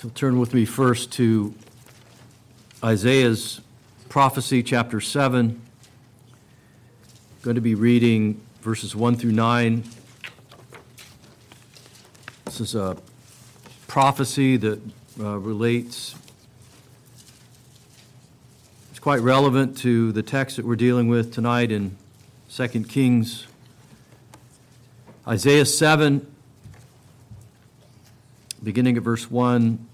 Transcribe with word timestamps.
If 0.00 0.04
you'll 0.04 0.12
turn 0.14 0.40
with 0.40 0.54
me 0.54 0.64
first 0.64 1.12
to 1.12 1.54
Isaiah's 2.82 3.60
prophecy, 4.08 4.62
chapter 4.62 4.98
7. 4.98 5.50
I'm 5.50 5.60
going 7.42 7.56
to 7.56 7.60
be 7.60 7.74
reading 7.74 8.40
verses 8.62 8.96
1 8.96 9.16
through 9.16 9.32
9. 9.32 9.84
This 12.46 12.62
is 12.62 12.74
a 12.74 12.96
prophecy 13.88 14.56
that 14.56 14.80
uh, 15.20 15.36
relates, 15.36 16.14
it's 18.88 19.00
quite 19.00 19.20
relevant 19.20 19.76
to 19.80 20.12
the 20.12 20.22
text 20.22 20.56
that 20.56 20.64
we're 20.64 20.76
dealing 20.76 21.08
with 21.08 21.30
tonight 21.30 21.70
in 21.70 21.98
2 22.50 22.68
Kings. 22.84 23.46
Isaiah 25.28 25.66
7, 25.66 26.26
beginning 28.62 28.96
at 28.96 29.02
verse 29.02 29.30
1. 29.30 29.88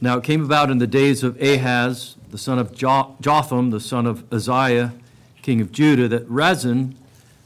Now 0.00 0.18
it 0.18 0.24
came 0.24 0.44
about 0.44 0.70
in 0.70 0.78
the 0.78 0.86
days 0.86 1.24
of 1.24 1.40
Ahaz, 1.42 2.16
the 2.30 2.38
son 2.38 2.58
of 2.58 2.72
Jotham, 2.72 3.70
the 3.70 3.80
son 3.80 4.06
of 4.06 4.24
Uzziah, 4.32 4.92
king 5.42 5.60
of 5.60 5.72
Judah, 5.72 6.06
that 6.08 6.28
Rezin, 6.28 6.96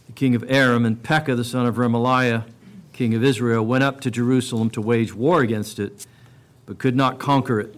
the 0.07 0.13
king 0.13 0.35
of 0.35 0.45
Aram, 0.49 0.85
and 0.85 1.03
Pekah, 1.03 1.35
the 1.35 1.45
son 1.45 1.65
of 1.65 1.77
Remaliah, 1.77 2.45
king 2.93 3.15
of 3.15 3.25
Israel, 3.25 3.65
went 3.65 3.85
up 3.85 4.01
to 4.03 4.11
Jerusalem 4.11 4.69
to 4.71 4.83
wage 4.83 5.15
war 5.15 5.41
against 5.41 5.79
it, 5.79 6.07
but 6.67 6.79
could 6.79 6.95
not 6.95 7.19
conquer 7.19 7.59
it. 7.59 7.75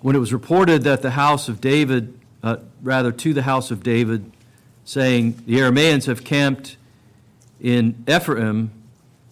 When 0.00 0.14
it 0.14 0.20
was 0.20 0.32
reported 0.32 0.84
that 0.84 1.02
the 1.02 1.12
house 1.12 1.48
of 1.48 1.60
David, 1.60 2.16
uh, 2.44 2.58
rather 2.82 3.10
to 3.10 3.34
the 3.34 3.42
house 3.42 3.72
of 3.72 3.82
David, 3.82 4.30
saying, 4.84 5.42
The 5.44 5.58
Arameans 5.58 6.06
have 6.06 6.22
camped 6.22 6.76
in 7.60 8.04
Ephraim, 8.08 8.70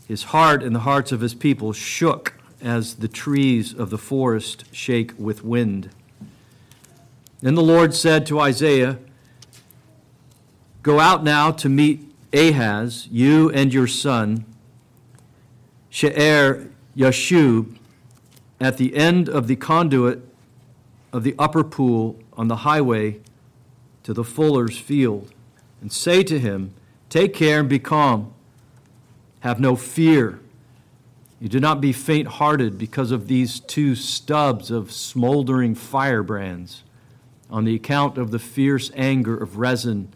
his 0.09 0.25
heart 0.25 0.65
and 0.65 0.75
the 0.75 0.80
hearts 0.80 1.13
of 1.13 1.21
his 1.21 1.35
people 1.35 1.73
shook 1.73 2.36
as 2.60 2.96
the 2.96 3.09
trees 3.09 3.74
of 3.74 3.91
the 3.91 3.98
forest 3.98 4.65
shake 4.73 5.12
with 5.19 5.45
wind. 5.45 5.91
Then 7.40 7.54
the 7.54 7.63
Lord 7.63 7.95
said 7.95 8.26
to 8.26 8.40
Isaiah, 8.40 8.98
Go 10.82 11.01
out 11.01 11.23
now 11.23 11.51
to 11.51 11.68
meet 11.68 12.13
Ahaz, 12.32 13.09
you 13.10 13.51
and 13.51 13.73
your 13.73 13.87
son, 13.87 14.45
She'er 15.90 16.71
Yashub, 16.96 17.79
at 18.60 18.76
the 18.76 18.95
end 18.96 19.29
of 19.29 19.46
the 19.48 19.57
conduit 19.57 20.23
of 21.13 21.23
the 21.24 21.35
upper 21.38 21.65
pool 21.65 22.18
on 22.35 22.48
the 22.48 22.57
highway 22.57 23.20
to 24.02 24.13
the 24.13 24.24
fuller's 24.24 24.79
field, 24.79 25.32
and 25.80 25.93
say 25.93 26.23
to 26.23 26.38
him, 26.38 26.74
Take 27.09 27.35
care 27.35 27.60
and 27.60 27.68
be 27.68 27.79
calm. 27.79 28.32
Have 29.41 29.59
no 29.60 29.76
fear. 29.76 30.41
You 31.38 31.48
do 31.48 31.60
not 31.60 31.80
be 31.80 31.92
faint 31.92 32.29
hearted 32.29 32.79
because 32.79 33.10
of 33.10 33.29
these 33.29 33.60
two 33.60 33.95
stubs 33.95 34.70
of 34.70 34.90
smoldering 34.90 35.74
firebrands, 35.74 36.82
on 37.51 37.65
the 37.65 37.74
account 37.74 38.18
of 38.18 38.30
the 38.30 38.38
fierce 38.38 38.90
anger 38.95 39.37
of 39.37 39.59
Rezin 39.59 40.09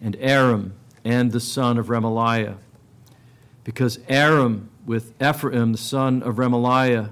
and 0.00 0.16
Aram 0.20 0.74
and 1.04 1.32
the 1.32 1.40
son 1.40 1.78
of 1.78 1.86
Remaliah. 1.86 2.56
Because 3.64 3.98
Aram 4.08 4.70
with 4.86 5.14
Ephraim, 5.22 5.72
the 5.72 5.78
son 5.78 6.22
of 6.22 6.36
Remaliah, 6.36 7.10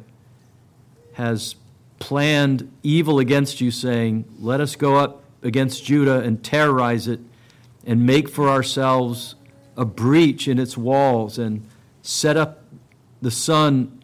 has 1.14 1.56
planned 1.98 2.70
evil 2.82 3.18
against 3.18 3.60
you, 3.60 3.70
saying, 3.70 4.24
Let 4.38 4.60
us 4.60 4.76
go 4.76 4.96
up 4.96 5.22
against 5.42 5.84
Judah 5.84 6.20
and 6.20 6.42
terrorize 6.44 7.08
it 7.08 7.20
and 7.84 8.06
make 8.06 8.28
for 8.28 8.48
ourselves 8.48 9.34
a 9.76 9.84
breach 9.84 10.46
in 10.46 10.58
its 10.58 10.76
walls 10.76 11.38
and 11.38 11.66
set 12.02 12.36
up 12.36 12.57
the 13.20 13.30
son 13.30 14.02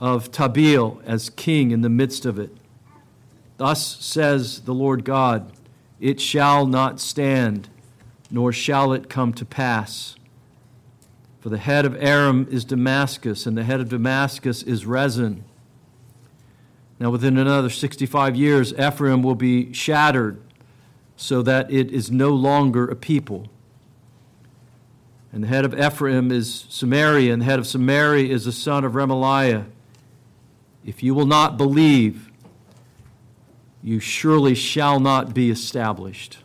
of 0.00 0.30
Tabeel 0.30 1.02
as 1.04 1.30
king 1.30 1.70
in 1.70 1.82
the 1.82 1.88
midst 1.88 2.24
of 2.24 2.38
it. 2.38 2.56
Thus 3.58 3.98
says 4.04 4.60
the 4.62 4.74
Lord 4.74 5.04
God, 5.04 5.52
it 6.00 6.20
shall 6.20 6.66
not 6.66 6.98
stand, 6.98 7.68
nor 8.30 8.52
shall 8.52 8.92
it 8.92 9.10
come 9.10 9.34
to 9.34 9.44
pass. 9.44 10.16
For 11.40 11.50
the 11.50 11.58
head 11.58 11.84
of 11.84 11.94
Aram 12.02 12.46
is 12.50 12.64
Damascus, 12.64 13.46
and 13.46 13.56
the 13.56 13.64
head 13.64 13.80
of 13.80 13.88
Damascus 13.88 14.62
is 14.62 14.86
Rezin. 14.86 15.44
Now, 16.98 17.10
within 17.10 17.38
another 17.38 17.70
65 17.70 18.36
years, 18.36 18.74
Ephraim 18.74 19.22
will 19.22 19.34
be 19.34 19.72
shattered 19.72 20.40
so 21.16 21.40
that 21.42 21.70
it 21.70 21.90
is 21.90 22.10
no 22.10 22.30
longer 22.30 22.86
a 22.86 22.96
people. 22.96 23.48
And 25.32 25.44
the 25.44 25.48
head 25.48 25.64
of 25.64 25.78
Ephraim 25.78 26.32
is 26.32 26.66
Samaria, 26.68 27.32
and 27.32 27.42
the 27.42 27.46
head 27.46 27.58
of 27.58 27.66
Samaria 27.66 28.32
is 28.32 28.44
the 28.44 28.52
son 28.52 28.84
of 28.84 28.92
Remaliah. 28.92 29.66
If 30.84 31.02
you 31.02 31.14
will 31.14 31.26
not 31.26 31.56
believe, 31.56 32.30
you 33.82 34.00
surely 34.00 34.54
shall 34.54 34.98
not 34.98 35.32
be 35.32 35.50
established. 35.50 36.38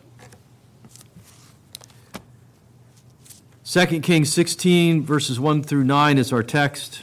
2 3.64 4.00
Kings 4.00 4.32
16, 4.32 5.02
verses 5.02 5.40
1 5.40 5.64
through 5.64 5.84
9 5.84 6.18
is 6.18 6.32
our 6.32 6.42
text. 6.42 7.02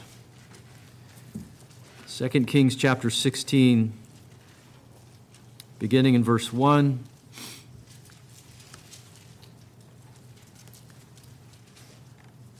2 2.07 2.29
Kings 2.45 2.75
chapter 2.75 3.09
16, 3.09 3.91
beginning 5.79 6.13
in 6.13 6.23
verse 6.23 6.53
1. 6.53 7.03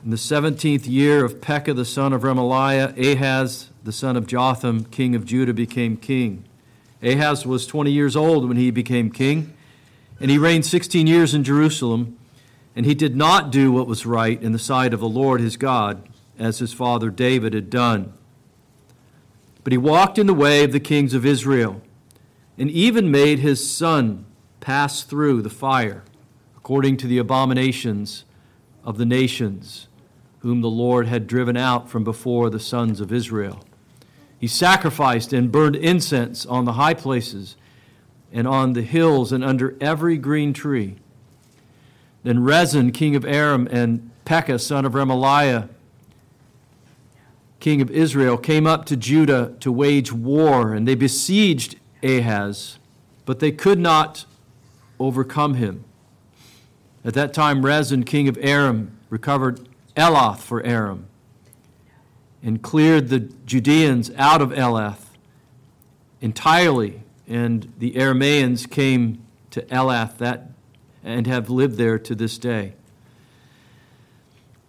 In 0.04 0.10
the 0.10 0.18
seventeenth 0.18 0.86
year 0.86 1.24
of 1.24 1.40
Pekah 1.40 1.74
the 1.74 1.86
son 1.86 2.12
of 2.12 2.24
Remaliah, 2.24 2.92
Ahaz 2.98 3.70
the 3.86 3.94
son 3.94 4.18
of 4.18 4.28
Jotham, 4.28 4.84
king 4.84 5.16
of 5.16 5.24
Judah, 5.24 5.54
became 5.54 5.96
king. 5.96 6.44
Ahaz 7.02 7.46
was 7.46 7.66
20 7.66 7.90
years 7.90 8.14
old 8.14 8.46
when 8.46 8.58
he 8.58 8.70
became 8.70 9.10
king, 9.10 9.54
and 10.20 10.30
he 10.30 10.38
reigned 10.38 10.66
16 10.66 11.08
years 11.08 11.34
in 11.34 11.46
Jerusalem. 11.46 12.18
And 12.76 12.86
he 12.86 12.94
did 12.94 13.16
not 13.16 13.50
do 13.50 13.72
what 13.72 13.88
was 13.88 14.06
right 14.06 14.42
in 14.42 14.52
the 14.52 14.60
sight 14.60 14.94
of 14.94 15.00
the 15.00 15.08
Lord 15.08 15.40
his 15.40 15.56
God, 15.56 16.10
as 16.38 16.60
his 16.60 16.74
father 16.74 17.10
David 17.10 17.54
had 17.54 17.70
done. 17.70 18.12
But 19.64 19.72
he 19.72 19.78
walked 19.78 20.18
in 20.18 20.28
the 20.28 20.34
way 20.34 20.66
of 20.66 20.74
the 20.74 20.82
kings 20.82 21.14
of 21.14 21.26
Israel, 21.26 21.82
and 22.58 22.70
even 22.70 23.10
made 23.10 23.40
his 23.40 23.74
son 23.74 24.26
pass 24.60 25.04
through 25.04 25.44
the 25.44 25.50
fire, 25.50 26.04
according 26.58 26.98
to 26.98 27.08
the 27.08 27.20
abominations 27.20 28.26
of 28.84 28.98
the 28.98 29.06
nations 29.06 29.88
whom 30.44 30.60
the 30.60 30.70
Lord 30.70 31.08
had 31.08 31.26
driven 31.26 31.56
out 31.56 31.90
from 31.90 32.04
before 32.04 32.50
the 32.50 32.60
sons 32.60 33.00
of 33.00 33.14
Israel. 33.14 33.64
He 34.38 34.48
sacrificed 34.48 35.32
and 35.32 35.50
burned 35.50 35.78
incense 35.78 36.46
on 36.46 36.66
the 36.66 36.74
high 36.74 36.94
places 36.94 37.56
and 38.30 38.46
on 38.46 38.74
the 38.74 38.82
hills 38.82 39.32
and 39.32 39.42
under 39.42 39.78
every 39.80 40.18
green 40.18 40.52
tree. 40.52 40.98
Then 42.24 42.44
Rezin, 42.44 42.92
king 42.92 43.16
of 43.16 43.24
Aram, 43.24 43.70
and 43.72 44.12
Pekah, 44.26 44.60
son 44.60 44.84
of 44.84 44.92
Remaliah, 44.92 45.70
king 47.62 47.82
of 47.82 47.90
Israel, 47.90 48.38
came 48.38 48.68
up 48.68 48.84
to 48.88 48.98
Judah 48.98 49.56
to 49.62 49.72
wage 49.72 50.12
war, 50.12 50.74
and 50.74 50.86
they 50.86 50.96
besieged 50.96 51.78
Ahaz, 52.04 52.80
but 53.24 53.40
they 53.40 53.52
could 53.54 53.80
not 53.80 54.26
overcome 55.00 55.54
him. 55.54 55.86
At 57.06 57.14
that 57.14 57.34
time, 57.34 57.66
Rezin, 57.66 58.04
king 58.04 58.28
of 58.28 58.38
Aram, 58.42 58.98
recovered 59.10 59.70
Elath 59.96 60.40
for 60.40 60.64
Aram, 60.64 61.08
and 62.42 62.62
cleared 62.62 63.10
the 63.10 63.20
Judeans 63.20 64.12
out 64.18 64.42
of 64.42 64.50
Elath 64.50 65.12
entirely, 66.20 67.04
and 67.28 67.72
the 67.78 67.92
Arameans 67.92 68.70
came 68.70 69.24
to 69.52 69.62
Elath 69.64 70.18
that 70.18 70.50
and 71.04 71.28
have 71.28 71.50
lived 71.50 71.78
there 71.78 72.00
to 72.00 72.16
this 72.16 72.38
day. 72.38 72.74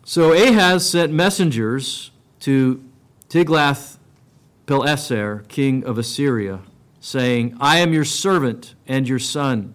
So 0.04 0.32
Ahaz 0.32 0.88
sent 0.88 1.12
messengers 1.12 2.10
to 2.40 2.84
Tiglath-Pileser, 3.28 5.44
king 5.48 5.84
of 5.84 5.96
Assyria, 5.96 6.60
saying, 7.00 7.56
I 7.60 7.78
am 7.78 7.92
your 7.92 8.04
servant 8.04 8.74
and 8.86 9.08
your 9.08 9.18
son. 9.18 9.74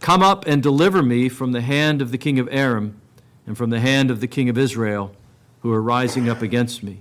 Come 0.00 0.22
up 0.22 0.46
and 0.46 0.62
deliver 0.62 1.02
me 1.02 1.28
from 1.28 1.52
the 1.52 1.62
hand 1.62 2.02
of 2.02 2.10
the 2.10 2.18
king 2.18 2.38
of 2.38 2.48
Aram 2.50 3.00
and 3.46 3.56
from 3.56 3.70
the 3.70 3.80
hand 3.80 4.10
of 4.10 4.20
the 4.20 4.26
king 4.26 4.48
of 4.48 4.58
Israel, 4.58 5.14
who 5.60 5.72
are 5.72 5.82
rising 5.82 6.28
up 6.28 6.42
against 6.42 6.82
me. 6.82 7.00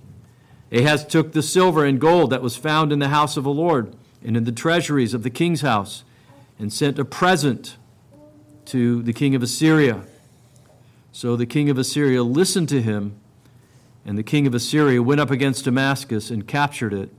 Ahaz 0.71 1.05
took 1.05 1.31
the 1.31 1.43
silver 1.43 1.85
and 1.85 1.99
gold 1.99 2.29
that 2.29 2.41
was 2.41 2.55
found 2.55 2.91
in 2.91 2.99
the 2.99 3.09
house 3.09 3.37
of 3.37 3.43
the 3.43 3.51
Lord 3.51 3.95
and 4.23 4.35
in 4.35 4.43
the 4.43 4.51
treasuries 4.51 5.13
of 5.13 5.23
the 5.23 5.29
king's 5.29 5.61
house, 5.61 6.03
and 6.57 6.73
sent 6.73 6.97
a 6.97 7.05
present 7.05 7.77
to 8.65 9.03
the 9.03 9.13
king 9.13 9.35
of 9.35 9.43
Assyria. 9.43 10.01
So 11.11 11.35
the 11.35 11.45
king 11.45 11.69
of 11.69 11.77
Assyria 11.77 12.23
listened 12.23 12.69
to 12.69 12.81
him, 12.81 13.15
and 14.03 14.17
the 14.17 14.23
king 14.23 14.47
of 14.47 14.55
Assyria 14.55 15.03
went 15.03 15.21
up 15.21 15.29
against 15.29 15.65
Damascus 15.65 16.31
and 16.31 16.47
captured 16.47 16.93
it, 16.93 17.09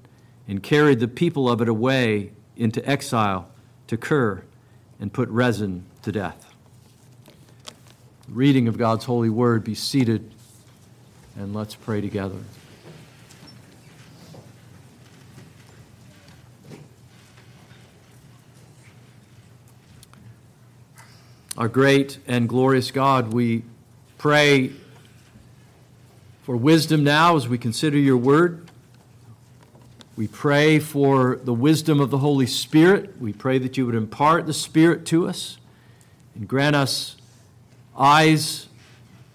and 0.48 0.62
carried 0.62 0.98
the 0.98 1.08
people 1.08 1.48
of 1.48 1.60
it 1.60 1.68
away 1.68 2.32
into 2.56 2.84
exile 2.88 3.48
to 3.86 3.96
Kir, 3.96 4.42
and 4.98 5.12
put 5.12 5.28
Rezin 5.28 5.84
to 6.02 6.10
death 6.10 6.55
reading 8.28 8.68
of 8.68 8.76
God's 8.76 9.04
holy 9.04 9.30
word, 9.30 9.64
be 9.64 9.74
seated 9.74 10.30
and 11.36 11.54
let's 11.54 11.74
pray 11.74 12.00
together. 12.00 12.38
Our 21.56 21.68
great 21.68 22.18
and 22.26 22.48
glorious 22.48 22.90
God, 22.90 23.32
we 23.32 23.62
pray 24.18 24.72
for 26.42 26.56
wisdom 26.56 27.02
now 27.02 27.36
as 27.36 27.48
we 27.48 27.58
consider 27.58 27.98
your 27.98 28.18
word. 28.18 28.70
We 30.16 30.26
pray 30.26 30.78
for 30.78 31.36
the 31.36 31.54
wisdom 31.54 32.00
of 32.00 32.10
the 32.10 32.18
Holy 32.18 32.46
Spirit. 32.46 33.20
We 33.20 33.32
pray 33.32 33.58
that 33.58 33.76
you 33.76 33.86
would 33.86 33.94
impart 33.94 34.46
the 34.46 34.54
Spirit 34.54 35.06
to 35.06 35.28
us 35.28 35.58
and 36.34 36.46
grant 36.46 36.76
us 36.76 37.15
eyes 37.98 38.68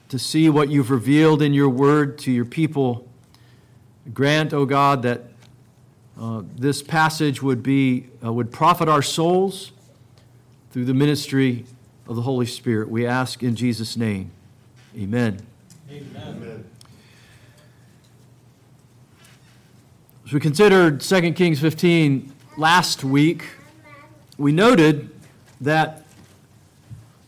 to 0.10 0.20
see 0.20 0.50
what 0.50 0.70
you've 0.70 0.92
revealed 0.92 1.42
in 1.42 1.54
your 1.54 1.70
word 1.70 2.18
to 2.20 2.32
your 2.32 2.46
people. 2.46 3.08
Grant, 4.14 4.54
O 4.54 4.60
oh 4.60 4.66
God, 4.66 5.04
that 5.04 5.24
uh, 6.20 6.44
this 6.56 6.82
passage 6.82 7.42
would 7.42 7.64
be 7.64 8.08
uh, 8.24 8.32
would 8.32 8.52
profit 8.52 8.90
our 8.90 9.02
souls 9.02 9.72
through 10.72 10.86
the 10.86 10.94
ministry 10.94 11.66
of 12.08 12.16
the 12.16 12.22
Holy 12.22 12.46
Spirit. 12.46 12.90
We 12.90 13.06
ask 13.06 13.42
in 13.42 13.56
Jesus' 13.56 13.96
name. 13.96 14.32
Amen. 14.98 15.40
Amen. 15.90 16.66
As 20.32 20.34
we 20.34 20.40
considered 20.40 21.02
2 21.02 21.34
Kings 21.34 21.60
15 21.60 22.32
last 22.56 23.04
week, 23.04 23.44
we 24.38 24.54
noted 24.54 25.10
that 25.60 26.06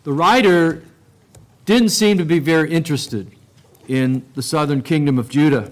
the 0.04 0.14
writer 0.14 0.82
didn't 1.66 1.90
seem 1.90 2.18
to 2.18 2.26
be 2.26 2.40
very 2.40 2.72
interested 2.72 3.32
in 3.88 4.26
the 4.36 4.42
southern 4.42 4.82
kingdom 4.82 5.18
of 5.18 5.30
Judah. 5.30 5.72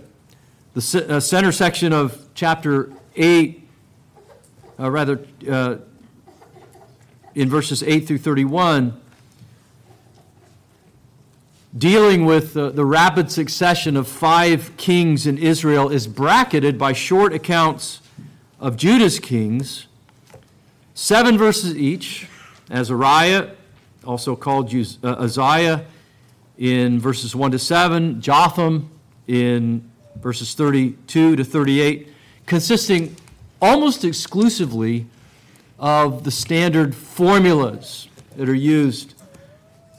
The 0.74 1.06
uh, 1.10 1.20
center 1.20 1.52
section 1.52 1.92
of 1.92 2.28
chapter 2.34 2.92
8, 3.16 3.68
uh, 4.80 4.90
rather, 4.90 5.26
uh, 5.50 5.78
in 7.36 7.50
verses 7.50 7.84
8 7.84 8.08
through 8.08 8.20
31, 8.20 9.00
dealing 11.78 12.26
with 12.26 12.54
the, 12.54 12.70
the 12.70 12.86
rapid 12.86 13.32
succession 13.32 13.96
of 13.96 14.08
five 14.08 14.76
kings 14.78 15.28
in 15.28 15.38
Israel, 15.38 15.90
is 15.90 16.08
bracketed 16.08 16.78
by 16.78 16.94
short 16.94 17.34
accounts 17.34 18.02
of 18.60 18.78
Judah's 18.78 19.20
kings, 19.20 19.88
seven 20.94 21.38
verses 21.38 21.76
each. 21.76 22.28
Azariah, 22.72 23.50
also 24.06 24.36
called 24.36 24.74
uh, 24.74 25.08
Uzziah, 25.20 25.86
in 26.58 27.00
verses 27.00 27.36
1 27.36 27.52
to 27.52 27.60
7, 27.60 28.22
Jotham 28.22 28.90
in 29.28 29.90
verses 30.18 30.54
32 30.54 31.36
to 31.36 31.44
38, 31.44 32.08
consisting 32.46 33.16
almost 33.62 34.04
exclusively 34.04 35.08
of 35.80 36.24
the 36.24 36.32
standard 36.32 36.94
formulas 36.94 38.08
that 38.38 38.48
are 38.48 38.54
used 38.54 39.16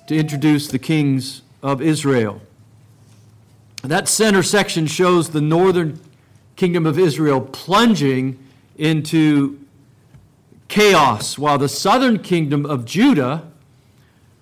to 0.07 0.17
introduce 0.17 0.69
the 0.69 0.79
kings 0.79 1.43
of 1.63 1.83
Israel. 1.83 2.41
That 3.83 4.09
center 4.09 4.43
section 4.43 4.87
shows 4.87 5.31
the 5.31 5.41
northern 5.41 5.99
kingdom 6.55 6.87
of 6.87 6.99
Israel 6.99 7.41
plunging 7.41 8.39
into 8.77 9.59
chaos, 10.69 11.37
while 11.37 11.59
the 11.59 11.69
southern 11.69 12.21
kingdom 12.21 12.65
of 12.65 12.85
Judah 12.85 13.52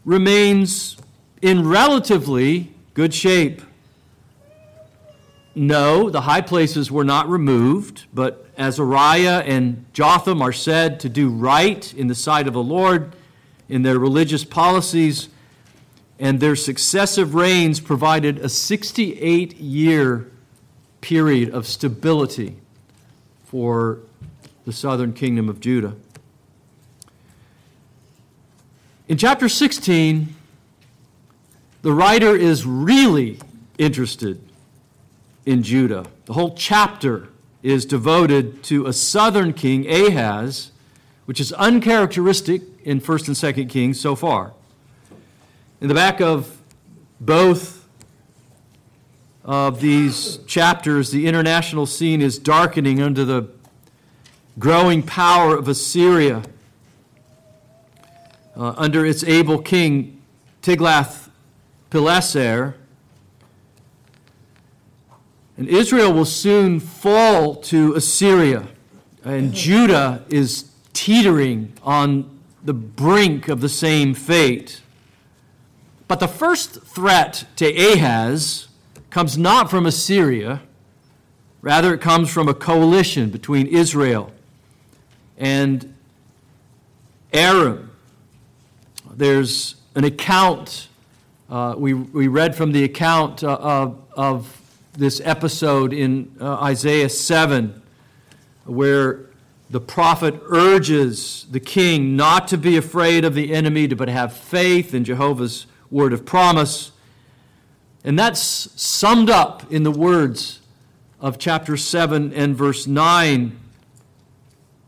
remains 0.05 0.97
in 1.43 1.67
relatively 1.67 2.73
good 2.95 3.15
shape. 3.15 3.63
No, 5.55 6.11
the 6.11 6.23
high 6.23 6.41
places 6.41 6.91
were 6.91 7.05
not 7.05 7.29
removed, 7.29 8.05
but 8.15 8.47
Azariah 8.57 9.43
and 9.47 9.85
Jotham 9.93 10.43
are 10.43 10.53
said 10.53 11.01
to 11.01 11.09
do 11.09 11.29
right 11.31 11.93
in 11.95 12.07
the 12.07 12.15
sight 12.15 12.47
of 12.47 12.55
the 12.55 12.63
Lord 12.63 13.15
in 13.69 13.83
their 13.83 13.99
religious 13.99 14.45
policies, 14.45 15.29
and 16.19 16.41
their 16.41 16.57
successive 16.57 17.35
reigns 17.35 17.81
provided 17.81 18.39
a 18.39 18.49
68 18.49 19.57
year 19.57 20.31
period 21.01 21.51
of 21.51 21.67
stability 21.67 22.57
for 23.45 24.01
the 24.67 24.73
southern 24.73 25.13
kingdom 25.13 25.49
of 25.49 25.61
Judah. 25.61 25.95
In 29.11 29.17
chapter 29.17 29.49
16, 29.49 30.37
the 31.83 31.93
writer 31.93 32.37
is 32.37 32.65
really 32.65 33.41
interested 33.77 34.41
in 35.45 35.65
Judah. 35.65 36.07
The 36.27 36.35
whole 36.35 36.55
chapter 36.55 37.27
is 37.61 37.85
devoted 37.85 38.63
to 38.63 38.87
a 38.87 38.93
southern 38.93 39.53
king, 39.53 39.85
Ahaz, 39.91 40.71
which 41.25 41.41
is 41.41 41.53
uncharacteristic 41.55 42.63
in 42.85 43.01
1st 43.01 43.27
and 43.27 43.57
2nd 43.57 43.69
Kings 43.69 43.99
so 43.99 44.15
far. 44.15 44.53
In 45.81 45.89
the 45.89 45.95
back 45.95 46.21
of 46.21 46.59
both 47.21 47.89
of 49.45 49.81
these 49.81 50.37
chapters, 50.47 51.11
the 51.11 51.27
international 51.27 51.87
scene 51.87 52.23
is 52.23 52.39
darkening 52.39 53.03
under 53.03 53.25
the 53.25 53.49
growing 54.57 55.03
power 55.03 55.57
of 55.57 55.67
Assyria 55.67 56.45
uh, 58.57 58.75
under 58.77 59.07
its 59.07 59.25
able 59.25 59.59
king 59.59 60.21
Tiglath-Pileser 60.63 62.77
and 65.61 65.69
Israel 65.69 66.15
will 66.15 66.25
soon 66.25 66.81
fall 66.81 67.55
to 67.55 67.95
Assyria, 67.95 68.67
and 69.23 69.53
Judah 69.53 70.25
is 70.31 70.71
teetering 70.95 71.75
on 71.83 72.41
the 72.65 72.73
brink 72.73 73.47
of 73.49 73.61
the 73.61 73.69
same 73.69 74.15
fate. 74.15 74.81
But 76.09 76.19
the 76.19 76.29
first 76.29 76.83
threat 76.83 77.45
to 77.57 77.67
Ahaz 77.67 78.69
comes 79.11 79.37
not 79.37 79.71
from 79.71 79.85
Assyria, 79.85 80.63
rather, 81.61 81.93
it 81.93 82.01
comes 82.01 82.33
from 82.33 82.49
a 82.49 82.55
coalition 82.55 83.29
between 83.29 83.67
Israel 83.67 84.33
and 85.37 85.95
Aram. 87.35 87.90
There's 89.21 89.75
an 89.95 90.05
account, 90.05 90.89
uh, 91.51 91.75
we, 91.77 91.93
we 91.93 92.27
read 92.27 92.57
from 92.57 92.73
the 92.73 92.85
account 92.85 93.45
uh, 93.45 93.55
of, 93.55 94.03
of 94.17 94.63
this 94.95 95.21
episode 95.23 95.93
in 95.93 96.35
uh, 96.41 96.55
Isaiah 96.55 97.11
7 97.11 97.83
where 98.65 99.27
the 99.69 99.79
prophet 99.79 100.41
urges 100.47 101.47
the 101.51 101.61
king 101.61 102.17
not 102.17 102.49
to 102.49 102.57
be 102.57 102.79
afraid 102.79 103.27
of 103.27 103.35
the 103.35 103.53
enemy, 103.53 103.89
but 103.89 104.09
have 104.09 104.35
faith 104.35 104.95
in 104.95 105.05
Jehovah's 105.05 105.67
word 105.91 106.15
of 106.15 106.25
promise. 106.25 106.91
And 108.03 108.19
that's 108.19 108.41
summed 108.41 109.29
up 109.29 109.71
in 109.71 109.83
the 109.83 109.91
words 109.91 110.63
of 111.21 111.39
chapter 111.39 111.77
7 111.77 112.33
and 112.33 112.57
verse 112.57 112.87
9 112.87 113.61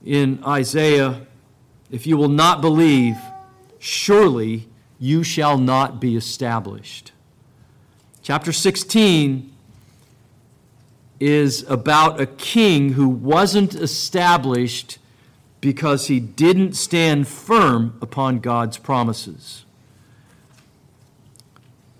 in 0.07 0.43
Isaiah 0.43 1.27
If 1.91 2.07
you 2.07 2.17
will 2.17 2.31
not 2.31 2.62
believe, 2.62 3.19
surely 3.83 4.69
you 5.01 5.25
shall 5.25 5.59
not 5.59 6.01
be 6.01 6.17
established. 6.17 7.11
Chapter 8.23 8.53
16 8.53 9.53
is 11.19 11.69
about 11.69 12.21
a 12.21 12.27
king 12.27 12.93
who 12.93 13.09
wasn't 13.09 13.75
established 13.75 14.99
because 15.61 16.07
he 16.07 16.21
didn't 16.21 16.75
stand 16.75 17.27
firm 17.27 17.99
upon 18.01 18.39
God's 18.39 18.79
promises. 18.79 19.65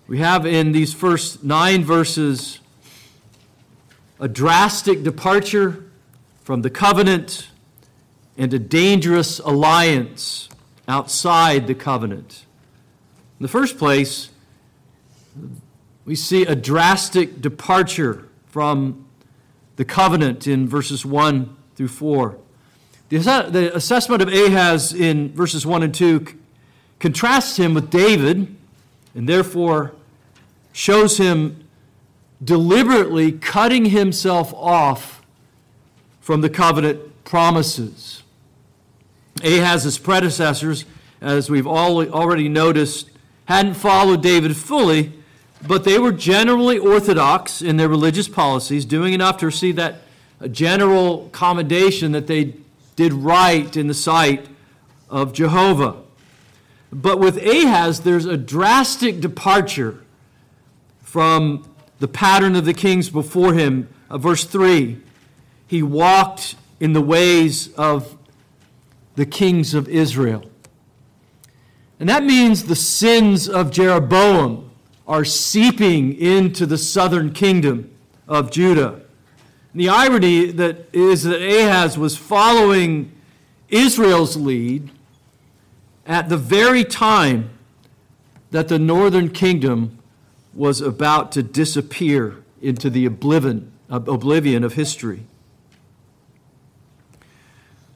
We 0.07 0.19
have 0.19 0.45
in 0.45 0.71
these 0.71 0.93
first 0.93 1.43
nine 1.43 1.83
verses 1.83 2.59
a 4.21 4.29
drastic 4.29 5.03
departure 5.03 5.83
from 6.43 6.61
the 6.61 6.69
covenant 6.69 7.49
and 8.37 8.53
a 8.53 8.59
dangerous 8.59 9.39
alliance 9.39 10.47
outside 10.87 11.67
the 11.67 11.75
covenant. 11.75 12.45
In 13.39 13.43
the 13.43 13.49
first 13.49 13.77
place, 13.77 14.29
we 16.05 16.15
see 16.15 16.45
a 16.45 16.55
drastic 16.55 17.41
departure 17.41 18.27
from 18.47 19.05
the 19.75 19.85
covenant 19.85 20.47
in 20.47 20.67
verses 20.67 21.05
1 21.05 21.55
through 21.75 21.87
4. 21.87 22.37
The 23.09 23.71
assessment 23.73 24.21
of 24.21 24.27
Ahaz 24.27 24.93
in 24.93 25.33
verses 25.33 25.65
1 25.65 25.83
and 25.83 25.93
2 25.93 26.25
contrasts 26.99 27.57
him 27.57 27.73
with 27.73 27.89
David 27.89 28.55
and 29.13 29.29
therefore 29.29 29.93
shows 30.71 31.17
him 31.17 31.67
deliberately 32.43 33.31
cutting 33.31 33.85
himself 33.85 34.53
off 34.55 35.21
from 36.19 36.41
the 36.41 36.49
covenant 36.49 37.23
promises. 37.23 38.22
Ahaz's 39.41 39.97
predecessors, 39.97 40.85
as 41.21 41.49
we've 41.49 41.67
all, 41.67 42.07
already 42.11 42.49
noticed, 42.49 43.09
hadn't 43.45 43.73
followed 43.75 44.21
David 44.21 44.55
fully 44.55 45.13
but 45.65 45.85
they 45.85 45.97
were 45.97 46.11
generally 46.11 46.77
orthodox 46.77 47.61
in 47.61 47.77
their 47.77 47.87
religious 47.87 48.27
policies, 48.27 48.85
doing 48.85 49.13
enough 49.13 49.37
to 49.37 49.45
receive 49.45 49.77
that 49.77 50.01
general 50.51 51.29
commendation 51.31 52.11
that 52.11 52.27
they 52.27 52.55
did 52.95 53.13
right 53.13 53.75
in 53.77 53.87
the 53.87 53.93
sight 53.93 54.47
of 55.09 55.31
Jehovah. 55.31 55.95
But 56.91 57.19
with 57.19 57.37
Ahaz, 57.37 58.01
there's 58.01 58.25
a 58.25 58.37
drastic 58.37 59.21
departure 59.21 60.03
from 61.01 61.69
the 61.99 62.07
pattern 62.07 62.55
of 62.55 62.65
the 62.65 62.73
kings 62.73 63.09
before 63.09 63.53
him. 63.53 63.87
Uh, 64.09 64.17
verse 64.17 64.43
3 64.43 64.97
He 65.65 65.81
walked 65.81 66.55
in 66.79 66.91
the 66.93 67.01
ways 67.01 67.73
of 67.75 68.17
the 69.15 69.25
kings 69.25 69.73
of 69.73 69.87
Israel. 69.87 70.43
And 71.99 72.09
that 72.09 72.23
means 72.23 72.65
the 72.65 72.75
sins 72.75 73.47
of 73.47 73.71
Jeroboam 73.71 74.71
are 75.07 75.25
seeping 75.25 76.17
into 76.17 76.65
the 76.65 76.77
southern 76.77 77.33
kingdom 77.33 77.93
of 78.27 78.51
Judah. 78.51 79.01
And 79.73 79.81
the 79.81 79.89
irony 79.89 80.51
that 80.51 80.87
is 80.93 81.23
that 81.23 81.41
Ahaz 81.41 81.97
was 81.97 82.17
following 82.17 83.11
Israel's 83.69 84.37
lead 84.37 84.91
at 86.05 86.29
the 86.29 86.37
very 86.37 86.83
time 86.83 87.49
that 88.51 88.67
the 88.67 88.79
northern 88.79 89.29
kingdom 89.29 89.97
was 90.53 90.79
about 90.79 91.31
to 91.31 91.41
disappear 91.41 92.43
into 92.61 92.89
the 92.89 93.05
oblivion, 93.05 93.71
oblivion 93.89 94.63
of 94.63 94.73
history. 94.73 95.25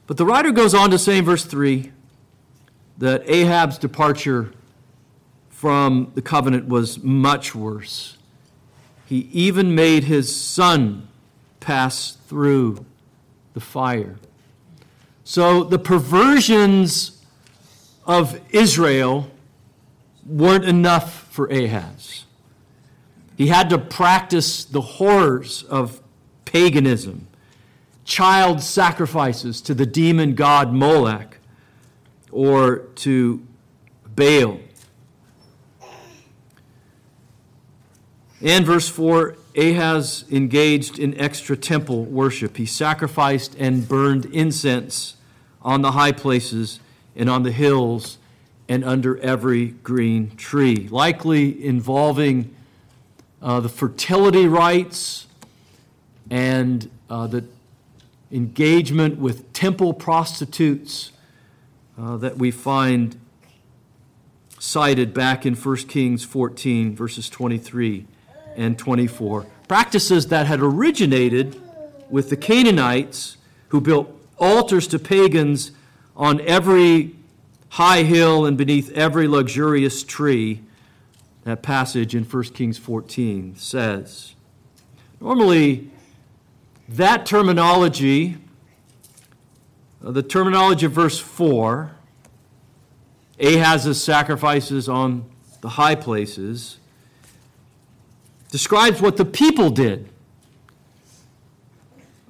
But 0.08 0.16
the 0.16 0.24
writer 0.24 0.50
goes 0.50 0.74
on 0.74 0.90
to 0.90 0.98
say 0.98 1.18
in 1.18 1.24
verse 1.24 1.44
3 1.44 1.92
that 2.96 3.22
Ahab's 3.28 3.78
departure 3.78 4.52
from 5.50 6.10
the 6.14 6.22
covenant 6.22 6.66
was 6.66 7.02
much 7.02 7.54
worse. 7.54 8.16
He 9.06 9.28
even 9.32 9.74
made 9.74 10.04
his 10.04 10.34
son 10.34 11.08
pass 11.60 12.16
through 12.26 12.86
the 13.52 13.60
fire. 13.60 14.16
So 15.24 15.62
the 15.62 15.78
perversions 15.78 17.22
of 18.06 18.40
Israel 18.50 19.30
weren't 20.26 20.64
enough 20.64 21.24
for 21.30 21.46
Ahaz. 21.48 22.24
He 23.36 23.48
had 23.48 23.68
to 23.70 23.78
practice 23.78 24.64
the 24.64 24.80
horrors 24.80 25.64
of 25.64 26.00
paganism, 26.46 27.27
child 28.08 28.62
sacrifices 28.62 29.60
to 29.60 29.74
the 29.74 29.84
demon 29.84 30.34
god 30.34 30.72
Molech 30.72 31.36
or 32.32 32.78
to 32.94 33.46
Baal. 34.16 34.60
And 38.40 38.64
verse 38.64 38.88
4 38.88 39.36
Ahaz 39.56 40.24
engaged 40.30 40.98
in 40.98 41.20
extra 41.20 41.54
temple 41.54 42.04
worship. 42.04 42.56
He 42.56 42.64
sacrificed 42.64 43.54
and 43.58 43.86
burned 43.86 44.24
incense 44.26 45.16
on 45.60 45.82
the 45.82 45.92
high 45.92 46.12
places 46.12 46.80
and 47.14 47.28
on 47.28 47.42
the 47.42 47.52
hills 47.52 48.16
and 48.70 48.84
under 48.84 49.18
every 49.18 49.66
green 49.66 50.34
tree, 50.36 50.88
likely 50.90 51.62
involving 51.62 52.54
uh, 53.42 53.60
the 53.60 53.68
fertility 53.68 54.48
rites 54.48 55.26
and 56.30 56.90
uh, 57.10 57.26
the 57.26 57.44
engagement 58.30 59.18
with 59.18 59.52
temple 59.52 59.94
prostitutes 59.94 61.12
uh, 61.98 62.16
that 62.18 62.38
we 62.38 62.50
find 62.50 63.18
cited 64.58 65.14
back 65.14 65.46
in 65.46 65.54
1 65.54 65.76
Kings 65.88 66.24
14, 66.24 66.94
verses 66.94 67.30
23 67.30 68.06
and 68.56 68.78
24. 68.78 69.46
Practices 69.68 70.26
that 70.28 70.46
had 70.46 70.60
originated 70.60 71.60
with 72.10 72.30
the 72.30 72.36
Canaanites 72.36 73.36
who 73.68 73.80
built 73.80 74.12
altars 74.38 74.86
to 74.88 74.98
pagans 74.98 75.72
on 76.16 76.40
every 76.42 77.14
high 77.70 78.02
hill 78.02 78.46
and 78.46 78.56
beneath 78.56 78.90
every 78.92 79.28
luxurious 79.28 80.02
tree. 80.02 80.60
That 81.44 81.62
passage 81.62 82.14
in 82.14 82.24
1 82.24 82.42
Kings 82.44 82.78
14 82.78 83.56
says. 83.56 84.34
Normally, 85.20 85.90
that 86.88 87.26
terminology, 87.26 88.38
uh, 90.04 90.10
the 90.10 90.22
terminology 90.22 90.86
of 90.86 90.92
verse 90.92 91.18
4, 91.18 91.92
Ahaz's 93.40 94.02
sacrifices 94.02 94.88
on 94.88 95.24
the 95.60 95.70
high 95.70 95.94
places, 95.94 96.78
describes 98.50 99.00
what 99.00 99.16
the 99.16 99.24
people 99.24 99.70
did 99.70 100.08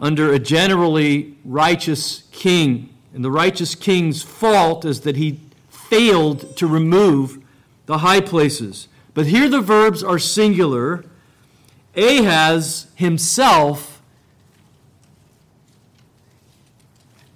under 0.01 0.33
a 0.33 0.39
generally 0.39 1.37
righteous 1.45 2.25
king. 2.33 2.95
And 3.15 3.25
the 3.25 3.31
righteous 3.31 3.75
king's 3.75 4.23
fault 4.23 4.85
is 4.85 5.01
that 5.01 5.17
he 5.17 5.41
failed 5.69 6.57
to 6.57 6.67
remove 6.67 7.43
the 7.87 7.99
high 7.99 8.21
places. 8.21 8.89
But 9.15 9.27
here 9.27 9.49
the 9.49 9.61
verbs 9.61 10.05
are 10.05 10.19
singular. 10.19 11.05
Ahaz 11.97 12.89
himself, 12.95 13.98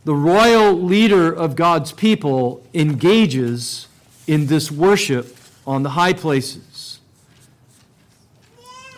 the 0.04 0.14
royal 0.14 0.72
leader 0.72 1.32
of 1.32 1.54
God's 1.54 1.92
people, 1.92 2.64
engages 2.74 3.86
in 4.26 4.46
this 4.46 4.70
worship 4.70 5.36
on 5.66 5.82
the 5.82 5.90
high 5.90 6.12
places. 6.12 7.00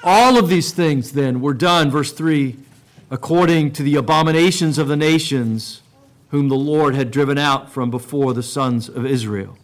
All 0.02 0.38
of 0.38 0.48
these 0.48 0.72
things 0.72 1.12
then 1.12 1.40
were 1.40 1.54
done, 1.54 1.90
verse 1.90 2.12
3, 2.12 2.56
according 3.10 3.72
to 3.72 3.82
the 3.82 3.96
abominations 3.96 4.78
of 4.78 4.88
the 4.88 4.96
nations 4.96 5.82
whom 6.28 6.48
the 6.48 6.56
Lord 6.56 6.94
had 6.94 7.10
driven 7.10 7.38
out 7.38 7.70
from 7.70 7.90
before 7.90 8.34
the 8.34 8.42
sons 8.42 8.88
of 8.88 9.06
Israel. 9.06 9.56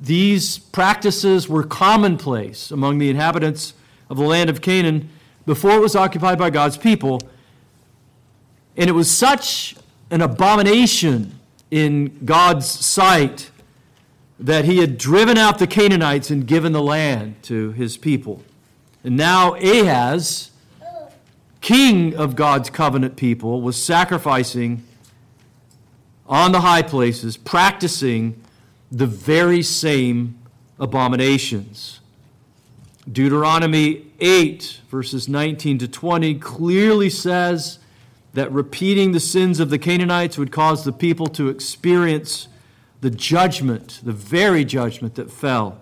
These 0.00 0.58
practices 0.58 1.48
were 1.48 1.62
commonplace 1.62 2.70
among 2.70 2.98
the 2.98 3.08
inhabitants 3.08 3.74
of 4.10 4.16
the 4.16 4.24
land 4.24 4.50
of 4.50 4.60
Canaan 4.60 5.08
before 5.46 5.72
it 5.72 5.80
was 5.80 5.94
occupied 5.94 6.38
by 6.38 6.50
God's 6.50 6.76
people. 6.76 7.20
And 8.76 8.90
it 8.90 8.94
was 8.94 9.10
such 9.10 9.76
an 10.12 10.20
abomination 10.20 11.40
in 11.70 12.18
God's 12.26 12.68
sight 12.68 13.50
that 14.38 14.66
he 14.66 14.76
had 14.76 14.98
driven 14.98 15.38
out 15.38 15.58
the 15.58 15.66
Canaanites 15.66 16.30
and 16.30 16.46
given 16.46 16.72
the 16.72 16.82
land 16.82 17.42
to 17.44 17.72
his 17.72 17.96
people. 17.96 18.42
And 19.02 19.16
now 19.16 19.54
Ahaz, 19.54 20.50
king 21.62 22.14
of 22.14 22.36
God's 22.36 22.68
covenant 22.68 23.16
people, 23.16 23.62
was 23.62 23.82
sacrificing 23.82 24.84
on 26.26 26.52
the 26.52 26.60
high 26.60 26.82
places, 26.82 27.38
practicing 27.38 28.38
the 28.90 29.06
very 29.06 29.62
same 29.62 30.38
abominations. 30.78 32.00
Deuteronomy 33.10 34.12
8, 34.20 34.80
verses 34.90 35.26
19 35.26 35.78
to 35.78 35.88
20, 35.88 36.34
clearly 36.34 37.08
says 37.08 37.78
that 38.34 38.50
repeating 38.50 39.12
the 39.12 39.20
sins 39.20 39.60
of 39.60 39.70
the 39.70 39.78
Canaanites 39.78 40.38
would 40.38 40.50
cause 40.50 40.84
the 40.84 40.92
people 40.92 41.26
to 41.28 41.48
experience 41.48 42.48
the 43.00 43.10
judgment, 43.10 44.00
the 44.02 44.12
very 44.12 44.64
judgment 44.64 45.16
that 45.16 45.30
fell 45.30 45.78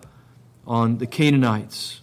on 0.67 0.99
the 0.99 1.07
Canaanites. 1.07 2.01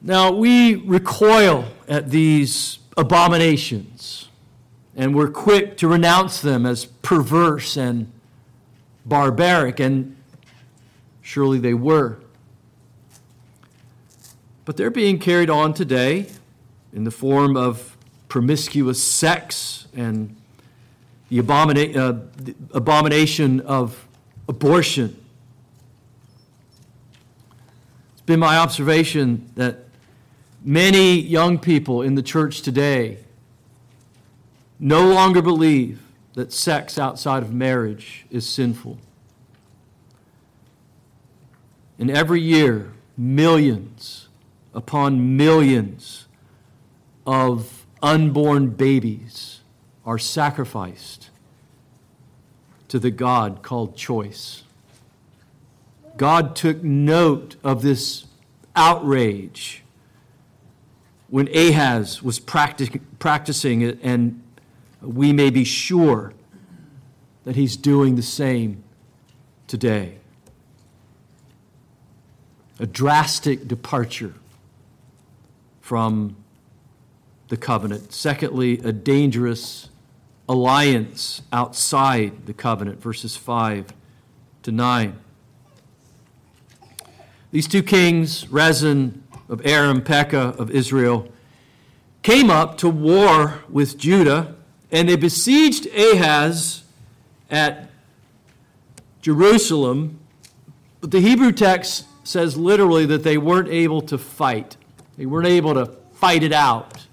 Now, 0.00 0.32
we 0.32 0.74
recoil 0.74 1.66
at 1.86 2.10
these 2.10 2.78
abominations, 2.96 4.28
and 4.96 5.14
we're 5.14 5.30
quick 5.30 5.76
to 5.78 5.88
renounce 5.88 6.40
them 6.40 6.66
as 6.66 6.86
perverse 6.86 7.76
and 7.76 8.10
barbaric, 9.04 9.78
and 9.78 10.16
surely 11.20 11.58
they 11.58 11.74
were. 11.74 12.18
But 14.64 14.76
they're 14.76 14.90
being 14.90 15.18
carried 15.18 15.50
on 15.50 15.74
today 15.74 16.26
in 16.92 17.04
the 17.04 17.10
form 17.10 17.56
of 17.56 17.96
promiscuous 18.28 19.02
sex 19.02 19.86
and 19.94 20.36
the, 21.28 21.38
abomina- 21.38 21.96
uh, 21.96 22.12
the 22.36 22.54
abomination 22.72 23.60
of 23.60 24.06
abortion. 24.48 25.16
It's 28.12 28.22
been 28.22 28.40
my 28.40 28.56
observation 28.58 29.50
that 29.56 29.86
Many 30.64 31.20
young 31.20 31.58
people 31.58 32.02
in 32.02 32.14
the 32.14 32.22
church 32.22 32.62
today 32.62 33.18
no 34.78 35.08
longer 35.12 35.42
believe 35.42 36.00
that 36.34 36.52
sex 36.52 36.98
outside 36.98 37.42
of 37.42 37.52
marriage 37.52 38.26
is 38.30 38.48
sinful. 38.48 38.98
And 41.98 42.10
every 42.10 42.40
year, 42.40 42.92
millions 43.16 44.28
upon 44.72 45.36
millions 45.36 46.26
of 47.26 47.86
unborn 48.02 48.68
babies 48.70 49.60
are 50.04 50.18
sacrificed 50.18 51.30
to 52.88 52.98
the 52.98 53.10
God 53.10 53.62
called 53.62 53.96
choice. 53.96 54.64
God 56.16 56.54
took 56.54 56.82
note 56.82 57.56
of 57.64 57.82
this 57.82 58.26
outrage 58.76 59.82
when 61.28 61.48
Ahaz 61.56 62.22
was 62.22 62.38
practicing 62.38 63.80
it, 63.80 63.98
and 64.02 64.42
we 65.00 65.32
may 65.32 65.48
be 65.48 65.64
sure 65.64 66.34
that 67.44 67.56
he's 67.56 67.76
doing 67.76 68.16
the 68.16 68.22
same 68.22 68.84
today. 69.66 70.18
A 72.78 72.86
drastic 72.86 73.66
departure 73.66 74.34
from 75.80 76.36
the 77.52 77.56
covenant. 77.58 78.14
Secondly, 78.14 78.78
a 78.78 78.92
dangerous 78.92 79.90
alliance 80.48 81.42
outside 81.52 82.46
the 82.46 82.54
covenant, 82.54 82.98
verses 82.98 83.36
5 83.36 83.92
to 84.62 84.72
9. 84.72 85.18
These 87.50 87.68
two 87.68 87.82
kings, 87.82 88.48
Rezin 88.48 89.22
of 89.50 89.60
Aram, 89.66 90.00
Pekah 90.00 90.54
of 90.58 90.70
Israel, 90.70 91.30
came 92.22 92.48
up 92.48 92.78
to 92.78 92.88
war 92.88 93.58
with 93.68 93.98
Judah, 93.98 94.54
and 94.90 95.06
they 95.06 95.16
besieged 95.16 95.86
Ahaz 95.94 96.84
at 97.50 97.90
Jerusalem. 99.20 100.18
But 101.02 101.10
the 101.10 101.20
Hebrew 101.20 101.52
text 101.52 102.06
says 102.24 102.56
literally 102.56 103.04
that 103.04 103.24
they 103.24 103.36
weren't 103.36 103.68
able 103.68 104.00
to 104.00 104.16
fight. 104.16 104.78
They 105.18 105.26
weren't 105.26 105.48
able 105.48 105.74
to 105.74 105.84
fight 106.14 106.42
it 106.42 106.54
out. 106.54 107.08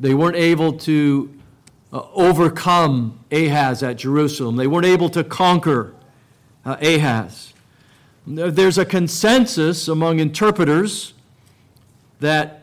They 0.00 0.14
weren't 0.14 0.36
able 0.36 0.72
to 0.80 1.32
uh, 1.92 2.02
overcome 2.12 3.20
Ahaz 3.30 3.82
at 3.82 3.96
Jerusalem. 3.96 4.56
They 4.56 4.66
weren't 4.66 4.86
able 4.86 5.08
to 5.10 5.22
conquer 5.22 5.94
uh, 6.64 6.76
Ahaz. 6.80 7.52
There's 8.26 8.78
a 8.78 8.84
consensus 8.84 9.86
among 9.86 10.18
interpreters 10.18 11.12
that 12.20 12.62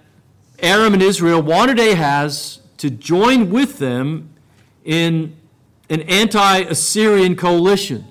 Aram 0.59 0.93
and 0.93 1.03
Israel 1.03 1.41
wanted 1.41 1.79
Ahaz 1.79 2.59
to 2.77 2.89
join 2.89 3.51
with 3.51 3.77
them 3.77 4.29
in 4.83 5.35
an 5.89 6.01
anti 6.01 6.59
Assyrian 6.61 7.35
coalition. 7.35 8.05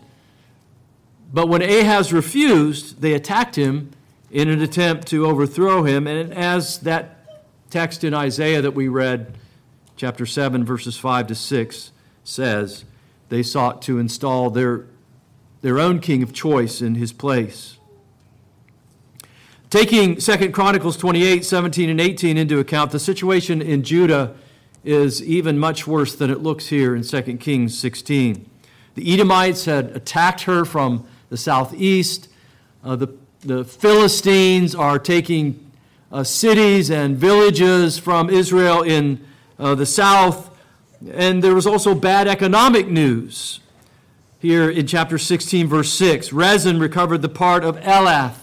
But 1.32 1.48
when 1.48 1.62
Ahaz 1.62 2.12
refused, 2.12 3.00
they 3.00 3.14
attacked 3.14 3.56
him 3.56 3.90
in 4.30 4.48
an 4.48 4.60
attempt 4.60 5.08
to 5.08 5.26
overthrow 5.26 5.82
him. 5.82 6.06
And 6.06 6.32
as 6.32 6.78
that 6.80 7.19
text 7.70 8.04
in 8.04 8.14
Isaiah 8.14 8.60
that 8.62 8.72
we 8.72 8.88
read, 8.88 9.38
chapter 9.96 10.26
7, 10.26 10.64
verses 10.64 10.96
5 10.96 11.28
to 11.28 11.34
6, 11.34 11.92
says, 12.24 12.84
they 13.28 13.42
sought 13.42 13.80
to 13.82 13.98
install 13.98 14.50
their 14.50 14.86
their 15.62 15.78
own 15.78 16.00
king 16.00 16.22
of 16.22 16.32
choice 16.32 16.80
in 16.80 16.94
his 16.94 17.12
place. 17.12 17.76
Taking 19.68 20.16
2 20.16 20.50
Chronicles 20.50 20.96
28, 20.96 21.44
17, 21.44 21.90
and 21.90 22.00
18 22.00 22.36
into 22.36 22.58
account, 22.58 22.90
the 22.90 22.98
situation 22.98 23.62
in 23.62 23.82
Judah 23.82 24.34
is 24.82 25.22
even 25.22 25.58
much 25.58 25.86
worse 25.86 26.14
than 26.14 26.30
it 26.30 26.40
looks 26.40 26.68
here 26.68 26.96
in 26.96 27.02
2 27.02 27.36
Kings 27.36 27.78
16. 27.78 28.48
The 28.94 29.14
Edomites 29.14 29.66
had 29.66 29.94
attacked 29.94 30.42
her 30.42 30.64
from 30.64 31.06
the 31.28 31.36
southeast. 31.36 32.28
Uh, 32.82 32.96
the, 32.96 33.14
the 33.40 33.64
Philistines 33.64 34.74
are 34.74 34.98
taking 34.98 35.69
uh, 36.12 36.24
cities 36.24 36.90
and 36.90 37.16
villages 37.16 37.98
from 37.98 38.30
Israel 38.30 38.82
in 38.82 39.24
uh, 39.58 39.74
the 39.74 39.86
south. 39.86 40.50
And 41.12 41.42
there 41.42 41.54
was 41.54 41.66
also 41.66 41.94
bad 41.94 42.28
economic 42.28 42.88
news 42.88 43.60
here 44.38 44.68
in 44.70 44.86
chapter 44.86 45.18
16, 45.18 45.68
verse 45.68 45.92
6. 45.92 46.32
Rezin 46.32 46.78
recovered 46.78 47.22
the 47.22 47.28
part 47.28 47.64
of 47.64 47.76
Elath 47.80 48.36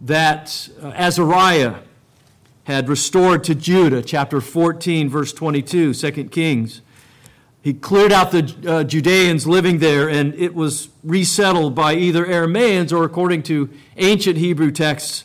that 0.00 0.68
uh, 0.82 0.88
Azariah 0.88 1.76
had 2.64 2.88
restored 2.88 3.42
to 3.44 3.54
Judah, 3.54 4.02
chapter 4.02 4.40
14, 4.40 5.08
verse 5.08 5.32
22, 5.32 5.94
2 5.94 6.24
Kings. 6.24 6.80
He 7.62 7.72
cleared 7.72 8.12
out 8.12 8.32
the 8.32 8.54
uh, 8.66 8.84
Judeans 8.84 9.46
living 9.46 9.78
there, 9.78 10.08
and 10.08 10.34
it 10.34 10.54
was 10.54 10.88
resettled 11.04 11.74
by 11.76 11.94
either 11.94 12.26
Aramaeans 12.26 12.92
or, 12.92 13.04
according 13.04 13.44
to 13.44 13.70
ancient 13.96 14.36
Hebrew 14.36 14.72
texts, 14.72 15.24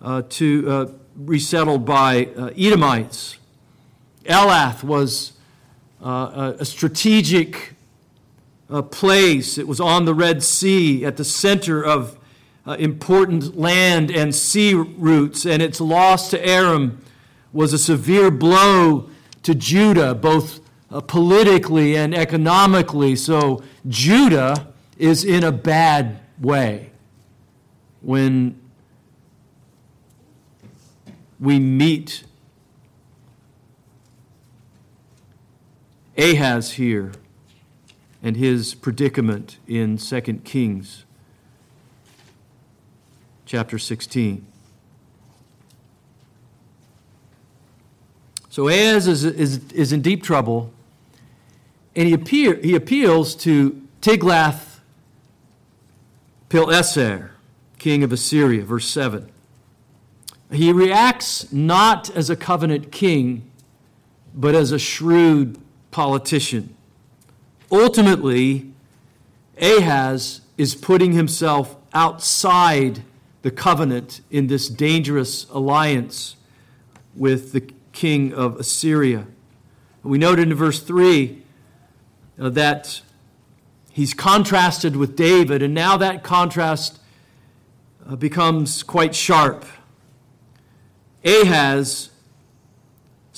to 0.00 0.70
uh, 0.70 0.86
resettled 1.18 1.84
by 1.84 2.26
uh, 2.26 2.50
Edomites. 2.56 3.38
Elath 4.24 4.84
was 4.84 5.32
uh, 6.02 6.54
a 6.58 6.64
strategic 6.64 7.74
uh, 8.70 8.82
place. 8.82 9.58
It 9.58 9.66
was 9.66 9.80
on 9.80 10.04
the 10.04 10.14
Red 10.14 10.42
Sea 10.42 11.04
at 11.04 11.16
the 11.16 11.24
center 11.24 11.82
of 11.82 12.18
uh, 12.66 12.72
important 12.72 13.56
land 13.56 14.10
and 14.10 14.34
sea 14.34 14.74
routes, 14.74 15.46
and 15.46 15.62
its 15.62 15.80
loss 15.80 16.30
to 16.30 16.46
Aram 16.46 17.02
was 17.52 17.72
a 17.72 17.78
severe 17.78 18.30
blow 18.30 19.08
to 19.42 19.54
Judah, 19.54 20.14
both 20.14 20.60
uh, 20.90 21.00
politically 21.00 21.96
and 21.96 22.14
economically. 22.14 23.16
So 23.16 23.62
Judah 23.88 24.68
is 24.98 25.24
in 25.24 25.42
a 25.42 25.52
bad 25.52 26.20
way 26.38 26.90
when 28.02 28.60
we 31.40 31.58
meet 31.58 32.24
Ahaz 36.16 36.72
here 36.72 37.12
and 38.22 38.36
his 38.36 38.74
predicament 38.74 39.58
in 39.68 39.96
2 39.96 40.20
Kings 40.44 41.04
chapter 43.46 43.78
16. 43.78 44.44
So 48.50 48.68
Ahaz 48.68 49.06
is, 49.06 49.24
is, 49.24 49.72
is 49.72 49.92
in 49.92 50.02
deep 50.02 50.24
trouble, 50.24 50.72
and 51.94 52.08
he, 52.08 52.14
appear, 52.14 52.56
he 52.56 52.74
appeals 52.74 53.36
to 53.36 53.80
Tiglath 54.00 54.80
Pileser, 56.48 57.30
king 57.78 58.02
of 58.02 58.12
Assyria, 58.12 58.64
verse 58.64 58.88
7. 58.88 59.30
He 60.50 60.72
reacts 60.72 61.52
not 61.52 62.08
as 62.10 62.30
a 62.30 62.36
covenant 62.36 62.90
king, 62.90 63.50
but 64.34 64.54
as 64.54 64.72
a 64.72 64.78
shrewd 64.78 65.58
politician. 65.90 66.74
Ultimately, 67.70 68.72
Ahaz 69.60 70.40
is 70.56 70.74
putting 70.74 71.12
himself 71.12 71.76
outside 71.92 73.02
the 73.42 73.50
covenant 73.50 74.20
in 74.30 74.46
this 74.46 74.68
dangerous 74.68 75.46
alliance 75.50 76.36
with 77.14 77.52
the 77.52 77.70
king 77.92 78.32
of 78.32 78.56
Assyria. 78.56 79.26
We 80.02 80.18
noted 80.18 80.48
in 80.48 80.54
verse 80.54 80.80
3 80.80 81.42
uh, 82.38 82.48
that 82.50 83.02
he's 83.92 84.14
contrasted 84.14 84.96
with 84.96 85.16
David, 85.16 85.62
and 85.62 85.74
now 85.74 85.96
that 85.96 86.22
contrast 86.22 87.00
uh, 88.08 88.16
becomes 88.16 88.82
quite 88.82 89.14
sharp. 89.14 89.64
Ahaz 91.24 92.10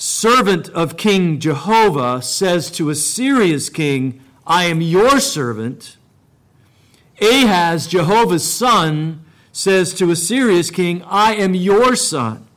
servant 0.01 0.67
of 0.69 0.97
King 0.97 1.39
Jehovah, 1.39 2.23
says 2.23 2.71
to 2.71 2.89
Assyria's 2.89 3.69
king, 3.69 4.19
I 4.47 4.65
am 4.65 4.81
your 4.81 5.19
servant. 5.19 5.97
Ahaz, 7.21 7.85
Jehovah's 7.85 8.51
son, 8.51 9.23
says 9.51 9.93
to 9.93 10.09
Assyria's 10.09 10.71
king, 10.71 11.03
I 11.03 11.35
am 11.35 11.53
your 11.53 11.95
son. 11.95 12.47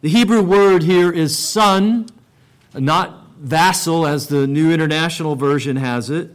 The 0.00 0.08
Hebrew 0.08 0.42
word 0.42 0.82
here 0.82 1.12
is 1.12 1.38
son, 1.38 2.08
not 2.74 3.26
vassal, 3.38 4.04
as 4.04 4.26
the 4.26 4.48
New 4.48 4.72
International 4.72 5.36
Version 5.36 5.76
has 5.76 6.10
it. 6.10 6.30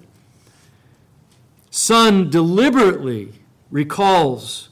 Son 1.69 2.29
deliberately 2.29 3.33
recalls 3.71 4.69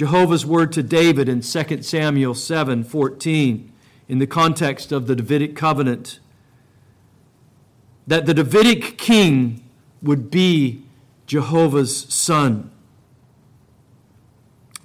Jehovah's 0.00 0.46
word 0.46 0.72
to 0.72 0.82
David 0.82 1.28
in 1.28 1.42
2 1.42 1.82
Samuel 1.82 2.34
7 2.34 2.84
14 2.84 3.72
in 4.08 4.18
the 4.18 4.26
context 4.26 4.92
of 4.92 5.06
the 5.06 5.14
Davidic 5.14 5.54
covenant 5.54 6.20
that 8.06 8.24
the 8.24 8.32
Davidic 8.32 8.96
king 8.96 9.62
would 10.00 10.30
be 10.30 10.84
Jehovah's 11.26 12.10
son. 12.10 12.70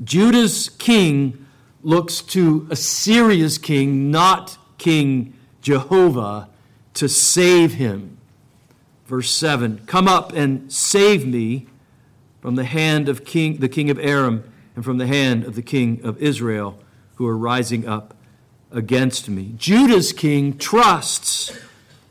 Judah's 0.03 0.67
king 0.67 1.45
looks 1.81 2.19
to 2.21 2.67
Assyria's 2.69 3.57
king, 3.57 4.11
not 4.11 4.57
King 4.77 5.33
Jehovah, 5.61 6.49
to 6.93 7.07
save 7.07 7.75
him. 7.75 8.17
Verse 9.05 9.31
7 9.31 9.83
Come 9.85 10.09
up 10.09 10.33
and 10.33 10.69
save 10.73 11.25
me 11.25 11.67
from 12.41 12.55
the 12.55 12.65
hand 12.65 13.07
of 13.07 13.23
king, 13.23 13.59
the 13.59 13.69
king 13.69 13.89
of 13.89 13.97
Aram 13.99 14.51
and 14.75 14.83
from 14.83 14.97
the 14.97 15.07
hand 15.07 15.43
of 15.45 15.55
the 15.55 15.61
king 15.61 16.01
of 16.03 16.21
Israel, 16.21 16.77
who 17.15 17.27
are 17.27 17.37
rising 17.37 17.87
up 17.87 18.15
against 18.71 19.29
me. 19.29 19.53
Judah's 19.57 20.11
king 20.11 20.57
trusts 20.57 21.57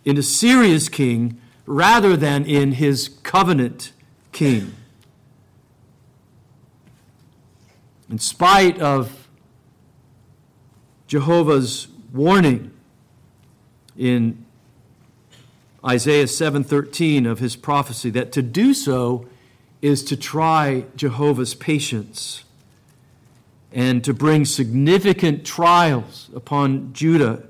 in 0.05 0.16
Assyria's 0.16 0.88
king 0.88 1.40
rather 1.66 2.16
than 2.16 2.44
in 2.44 2.72
his 2.72 3.09
covenant 3.22 3.92
king. 4.33 4.74
In 8.11 8.18
spite 8.18 8.81
of 8.81 9.29
Jehovah's 11.07 11.88
warning 12.12 12.70
in 13.96 14.44
Isaiah 15.85 16.27
7:13 16.27 17.27
of 17.27 17.40
his 17.40 17.57
prophecy 17.57 18.11
that 18.11 18.33
to 18.33 18.42
do 18.42 18.72
so 18.72 19.27
is 19.83 20.03
to 20.05 20.16
try 20.16 20.87
Jehovah's 20.96 21.55
patience 21.55 22.44
and 23.74 24.04
to 24.04 24.14
bring 24.14 24.44
significant 24.44 25.44
trials 25.44 26.30
upon 26.32 26.92
Judah 26.92 27.42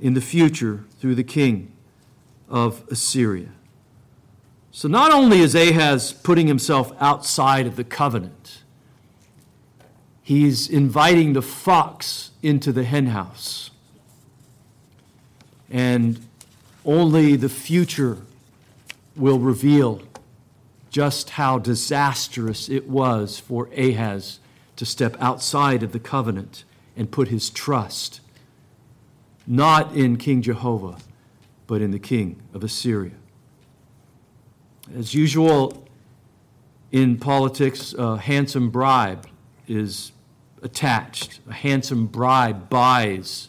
in 0.00 0.14
the 0.14 0.20
future 0.20 0.84
through 1.00 1.16
the 1.16 1.24
king 1.24 1.72
of 2.48 2.84
Assyria. 2.88 3.48
So 4.70 4.86
not 4.86 5.10
only 5.10 5.40
is 5.40 5.56
Ahaz 5.56 6.12
putting 6.12 6.46
himself 6.46 6.92
outside 7.00 7.66
of 7.66 7.74
the 7.74 7.82
covenant, 7.82 8.62
he's 10.22 10.68
inviting 10.68 11.32
the 11.32 11.42
fox 11.42 12.30
into 12.40 12.70
the 12.70 12.84
henhouse. 12.84 13.72
And 15.68 16.20
only 16.84 17.34
the 17.34 17.48
future 17.48 18.18
will 19.16 19.40
reveal 19.40 20.00
just 20.90 21.30
how 21.30 21.58
disastrous 21.58 22.68
it 22.68 22.88
was 22.88 23.40
for 23.40 23.68
Ahaz 23.76 24.38
to 24.78 24.86
step 24.86 25.16
outside 25.20 25.82
of 25.82 25.92
the 25.92 25.98
covenant 25.98 26.64
and 26.96 27.10
put 27.10 27.28
his 27.28 27.50
trust 27.50 28.20
not 29.46 29.94
in 29.96 30.16
King 30.18 30.42
Jehovah, 30.42 30.98
but 31.66 31.80
in 31.80 31.90
the 31.90 31.98
king 31.98 32.40
of 32.52 32.62
Assyria. 32.62 33.14
As 34.94 35.14
usual 35.14 35.88
in 36.92 37.18
politics, 37.18 37.94
a 37.96 38.18
handsome 38.18 38.68
bribe 38.68 39.26
is 39.66 40.12
attached. 40.62 41.40
A 41.48 41.52
handsome 41.54 42.06
bribe 42.06 42.68
buys 42.68 43.48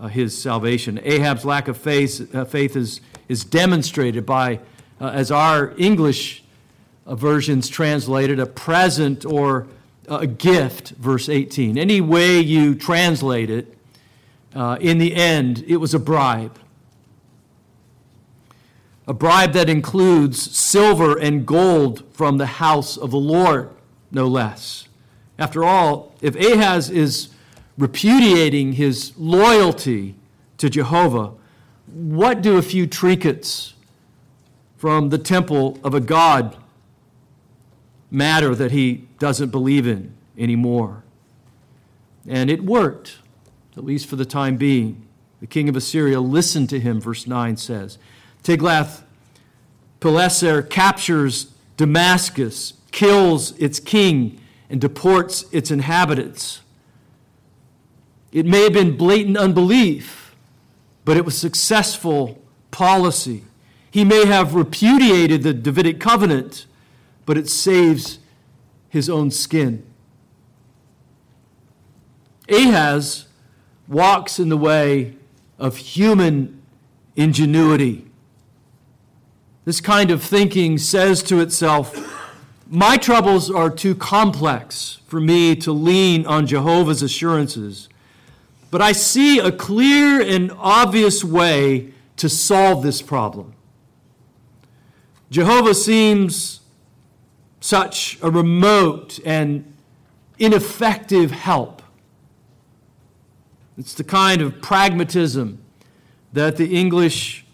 uh, 0.00 0.08
his 0.08 0.36
salvation. 0.36 0.98
Ahab's 1.02 1.44
lack 1.44 1.68
of 1.68 1.76
faith, 1.76 2.34
uh, 2.34 2.44
faith 2.44 2.74
is, 2.74 3.00
is 3.28 3.44
demonstrated 3.44 4.24
by, 4.24 4.60
uh, 5.00 5.08
as 5.08 5.30
our 5.30 5.74
English 5.76 6.44
uh, 7.06 7.14
versions 7.14 7.68
translated, 7.68 8.40
a 8.40 8.46
present 8.46 9.26
or 9.26 9.66
a 10.08 10.26
gift, 10.26 10.90
verse 10.90 11.28
18. 11.28 11.76
Any 11.78 12.00
way 12.00 12.40
you 12.40 12.74
translate 12.74 13.50
it, 13.50 13.76
uh, 14.54 14.78
in 14.80 14.98
the 14.98 15.14
end, 15.14 15.64
it 15.66 15.76
was 15.76 15.94
a 15.94 15.98
bribe. 15.98 16.58
A 19.06 19.12
bribe 19.12 19.52
that 19.52 19.68
includes 19.68 20.56
silver 20.56 21.18
and 21.18 21.46
gold 21.46 22.04
from 22.12 22.38
the 22.38 22.46
house 22.46 22.96
of 22.96 23.10
the 23.10 23.18
Lord, 23.18 23.70
no 24.10 24.26
less. 24.26 24.88
After 25.38 25.64
all, 25.64 26.14
if 26.20 26.34
Ahaz 26.34 26.90
is 26.90 27.28
repudiating 27.76 28.72
his 28.72 29.12
loyalty 29.16 30.14
to 30.58 30.70
Jehovah, 30.70 31.32
what 31.86 32.42
do 32.42 32.56
a 32.56 32.62
few 32.62 32.86
trinkets 32.86 33.74
from 34.76 35.10
the 35.10 35.18
temple 35.18 35.78
of 35.84 35.94
a 35.94 36.00
God 36.00 36.56
matter 38.10 38.54
that 38.54 38.72
he 38.72 39.08
doesn't 39.18 39.50
believe 39.50 39.86
in 39.86 40.14
anymore? 40.38 41.04
And 42.28 42.50
it 42.50 42.64
worked, 42.64 43.18
at 43.76 43.84
least 43.84 44.06
for 44.06 44.16
the 44.16 44.24
time 44.24 44.56
being. 44.56 45.06
The 45.40 45.46
king 45.46 45.68
of 45.68 45.76
Assyria 45.76 46.20
listened 46.20 46.70
to 46.70 46.80
him, 46.80 47.00
verse 47.00 47.26
9 47.26 47.56
says. 47.56 47.98
Tiglath 48.42 49.02
Pileser 50.00 50.62
captures 50.62 51.52
Damascus, 51.76 52.74
kills 52.90 53.56
its 53.58 53.80
king, 53.80 54.40
and 54.68 54.80
deports 54.80 55.44
its 55.52 55.70
inhabitants. 55.70 56.60
It 58.32 58.46
may 58.46 58.62
have 58.62 58.72
been 58.72 58.96
blatant 58.96 59.36
unbelief, 59.36 60.34
but 61.04 61.16
it 61.16 61.24
was 61.24 61.38
successful 61.38 62.42
policy. 62.70 63.44
He 63.90 64.04
may 64.04 64.26
have 64.26 64.54
repudiated 64.54 65.42
the 65.42 65.54
Davidic 65.54 66.00
covenant, 66.00 66.66
but 67.26 67.36
it 67.36 67.48
saves 67.48 68.20
his 68.88 69.10
own 69.10 69.30
skin. 69.30 69.84
Ahaz 72.48 73.26
walks 73.88 74.38
in 74.38 74.48
the 74.48 74.56
way 74.56 75.16
of 75.58 75.76
human 75.76 76.62
ingenuity. 77.16 78.06
This 79.64 79.80
kind 79.80 80.10
of 80.10 80.22
thinking 80.22 80.78
says 80.78 81.22
to 81.24 81.40
itself, 81.40 81.96
My 82.68 82.96
troubles 82.96 83.50
are 83.50 83.70
too 83.70 83.96
complex 83.96 85.00
for 85.06 85.20
me 85.20 85.56
to 85.56 85.72
lean 85.72 86.24
on 86.26 86.46
Jehovah's 86.46 87.02
assurances. 87.02 87.88
But 88.70 88.80
I 88.80 88.92
see 88.92 89.38
a 89.38 89.50
clear 89.50 90.20
and 90.20 90.52
obvious 90.56 91.24
way 91.24 91.92
to 92.16 92.28
solve 92.28 92.82
this 92.82 93.02
problem. 93.02 93.54
Jehovah 95.30 95.74
seems 95.74 96.60
such 97.66 98.16
a 98.22 98.30
remote 98.30 99.18
and 99.24 99.74
ineffective 100.38 101.32
help. 101.32 101.82
It's 103.76 103.92
the 103.92 104.04
kind 104.04 104.40
of 104.40 104.62
pragmatism 104.62 105.58
that 106.32 106.56
the 106.58 106.76
English 106.78 107.44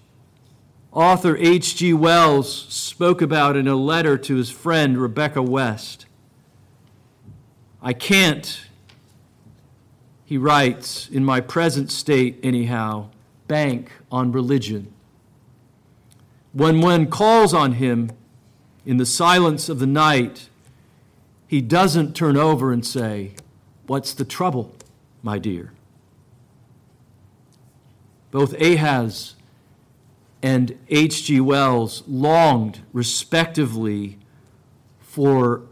author 0.93 1.37
H.G. 1.39 1.95
Wells 1.95 2.67
spoke 2.69 3.23
about 3.23 3.57
in 3.57 3.67
a 3.67 3.75
letter 3.75 4.19
to 4.19 4.37
his 4.37 4.51
friend 4.51 4.99
Rebecca 4.99 5.43
West. 5.43 6.05
I 7.81 7.95
can't 7.95 8.67
he 10.25 10.39
writes, 10.39 11.11
in 11.11 11.27
my 11.27 11.43
present 11.43 11.91
state, 11.91 12.39
anyhow, 12.43 13.11
bank 13.49 13.93
on 14.11 14.33
religion. 14.33 14.91
When 16.55 16.81
one 16.81 17.09
calls 17.09 17.53
on 17.53 17.73
him 17.73 18.13
in 18.85 18.97
the 18.97 19.07
silence 19.07 19.69
of 19.69 19.79
the 19.79 19.87
night, 19.87 20.49
he 21.47 21.61
doesn't 21.61 22.15
turn 22.15 22.37
over 22.37 22.73
and 22.73 22.85
say, 22.85 23.35
What's 23.87 24.15
the 24.15 24.25
trouble, 24.25 24.75
my 25.23 25.39
dear? 25.39 25.73
Both 28.31 28.55
Ahaz 28.61 29.35
and 30.43 30.79
H.G. 30.89 31.41
Wells 31.41 32.03
longed, 32.09 32.81
respectively, 32.93 34.19
for 35.01 35.63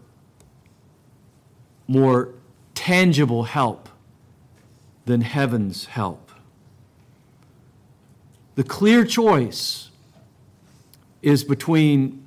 more 1.88 2.34
tangible 2.74 3.44
help 3.44 3.88
than 5.06 5.22
heaven's 5.22 5.86
help. 5.86 6.30
The 8.54 8.64
clear 8.64 9.04
choice 9.04 9.90
is 11.22 11.42
between 11.42 12.26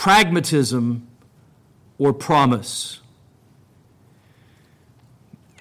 pragmatism 0.00 1.06
or 1.98 2.10
promise. 2.10 3.00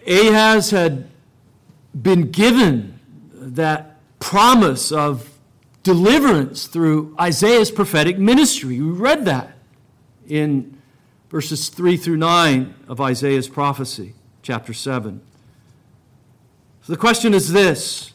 Ahaz 0.07 0.71
had 0.71 1.09
been 2.01 2.31
given 2.31 2.97
that 3.33 3.97
promise 4.19 4.93
of 4.93 5.37
deliverance 5.83 6.67
through 6.67 7.13
Isaiah's 7.19 7.69
prophetic 7.69 8.17
ministry. 8.17 8.79
We 8.79 8.91
read 8.91 9.25
that 9.25 9.57
in 10.25 10.81
verses 11.29 11.67
3 11.67 11.97
through 11.97 12.15
9 12.15 12.75
of 12.87 13.01
Isaiah's 13.01 13.49
prophecy, 13.49 14.13
chapter 14.41 14.71
7. 14.71 15.19
So 16.83 16.93
the 16.93 16.97
question 16.97 17.33
is 17.33 17.51
this 17.51 18.13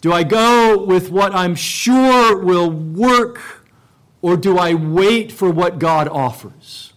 Do 0.00 0.12
I 0.12 0.22
go 0.22 0.84
with 0.84 1.10
what 1.10 1.34
I'm 1.34 1.56
sure 1.56 2.38
will 2.38 2.70
work, 2.70 3.59
or 4.22 4.36
do 4.36 4.58
I 4.58 4.74
wait 4.74 5.32
for 5.32 5.50
what 5.50 5.78
God 5.78 6.08
offers? 6.08 6.92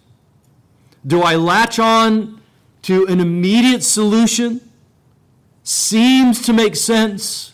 Do 1.06 1.22
I 1.22 1.36
latch 1.36 1.80
on 1.80 2.42
to 2.84 3.06
an 3.08 3.20
immediate 3.20 3.84
solution? 3.84 4.62
Seems 5.64 6.42
to 6.44 6.54
make 6.54 6.76
sense, 6.76 7.54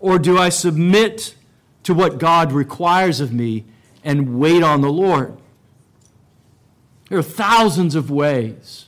or 0.00 0.18
do 0.18 0.38
I 0.38 0.48
submit 0.48 1.34
to 1.82 1.92
what 1.92 2.18
God 2.18 2.52
requires 2.52 3.20
of 3.20 3.32
me 3.32 3.64
and 4.02 4.38
wait 4.38 4.62
on 4.62 4.80
the 4.80 4.90
Lord? 4.90 5.36
There 7.08 7.18
are 7.18 7.22
thousands 7.22 7.94
of 7.94 8.10
ways 8.10 8.86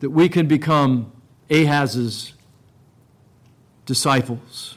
that 0.00 0.10
we 0.10 0.28
can 0.28 0.46
become 0.46 1.12
Ahaz's 1.50 2.32
disciples. 3.84 4.76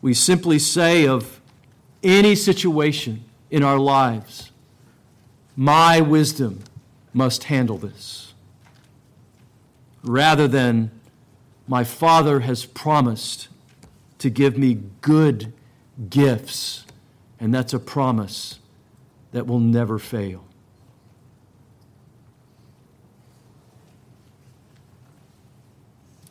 We 0.00 0.14
simply 0.14 0.58
say 0.58 1.06
of 1.06 1.40
any 2.02 2.34
situation 2.34 3.24
in 3.50 3.62
our 3.62 3.78
lives, 3.78 4.52
my 5.56 6.00
wisdom 6.00 6.60
must 7.12 7.44
handle 7.44 7.78
this. 7.78 8.34
Rather 10.02 10.46
than, 10.46 10.90
my 11.66 11.84
Father 11.84 12.40
has 12.40 12.64
promised 12.64 13.48
to 14.18 14.30
give 14.30 14.56
me 14.56 14.80
good 15.00 15.52
gifts, 16.08 16.84
and 17.40 17.52
that's 17.52 17.74
a 17.74 17.78
promise 17.78 18.60
that 19.32 19.46
will 19.46 19.60
never 19.60 19.98
fail. 19.98 20.44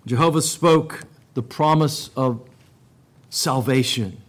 Jehovah 0.05 0.41
spoke 0.41 1.01
the 1.33 1.43
promise 1.43 2.09
of 2.15 2.41
salvation 3.29 4.21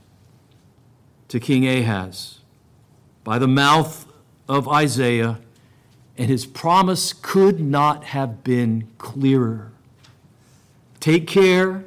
to 1.28 1.38
King 1.38 1.66
Ahaz 1.66 2.40
by 3.24 3.38
the 3.38 3.48
mouth 3.48 4.06
of 4.48 4.68
Isaiah, 4.68 5.38
and 6.16 6.28
his 6.28 6.46
promise 6.46 7.12
could 7.12 7.60
not 7.60 8.04
have 8.04 8.42
been 8.42 8.88
clearer. 8.98 9.70
Take 11.00 11.26
care, 11.26 11.84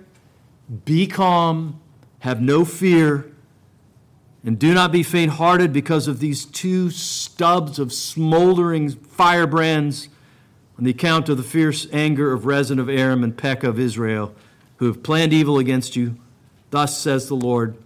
be 0.86 1.08
calm, 1.08 1.82
have 2.20 2.42
no 2.42 2.64
fear, 2.64 3.32
and 4.44 4.58
do 4.58 4.74
not 4.74 4.92
be 4.92 5.04
faint 5.04 5.34
hearted 5.34 5.74
because 5.74 6.08
of 6.08 6.20
these 6.20 6.46
two 6.46 6.90
stubs 6.90 7.78
of 7.78 7.92
smoldering 7.92 8.90
firebrands 8.90 10.10
on 10.78 10.84
the 10.84 10.92
account 10.92 11.30
of 11.30 11.38
the 11.38 11.44
fierce 11.44 11.88
anger 11.92 12.32
of 12.32 12.46
Rezin 12.46 12.80
of 12.80 12.90
Aram 12.90 13.24
and 13.24 13.38
Pekah 13.38 13.70
of 13.70 13.80
Israel, 13.80 14.34
who 14.78 14.86
have 14.88 15.04
planned 15.04 15.34
evil 15.34 15.60
against 15.60 15.96
you. 15.96 16.16
Thus 16.72 16.98
says 16.98 17.28
the 17.28 17.36
Lord, 17.36 17.78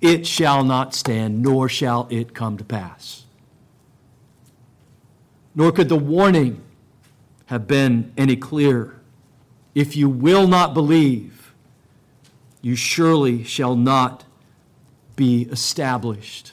it 0.00 0.26
shall 0.26 0.62
not 0.64 0.94
stand, 0.94 1.42
nor 1.42 1.68
shall 1.68 2.06
it 2.10 2.34
come 2.34 2.56
to 2.58 2.64
pass. 2.64 3.24
Nor 5.54 5.72
could 5.72 5.88
the 5.88 5.96
warning 5.96 6.62
have 7.46 7.66
been 7.66 8.12
any 8.16 8.36
clearer. 8.36 9.00
If 9.74 9.96
you 9.96 10.08
will 10.08 10.46
not 10.46 10.74
believe, 10.74 11.54
you 12.60 12.76
surely 12.76 13.44
shall 13.44 13.74
not 13.76 14.24
be 15.16 15.42
established. 15.50 16.52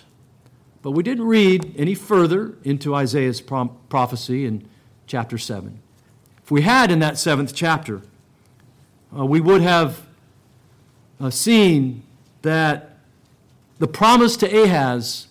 But 0.81 0.91
we 0.91 1.03
didn't 1.03 1.25
read 1.25 1.75
any 1.77 1.93
further 1.93 2.55
into 2.63 2.95
Isaiah's 2.95 3.41
prophecy 3.41 4.45
in 4.45 4.67
chapter 5.07 5.37
7. 5.37 5.79
If 6.43 6.51
we 6.51 6.61
had 6.61 6.89
in 6.89 6.99
that 6.99 7.17
seventh 7.17 7.53
chapter, 7.53 8.01
uh, 9.17 9.25
we 9.25 9.41
would 9.41 9.61
have 9.61 10.05
uh, 11.21 11.29
seen 11.29 12.03
that 12.41 12.97
the 13.79 13.87
promise 13.87 14.35
to 14.37 14.63
Ahaz 14.63 15.27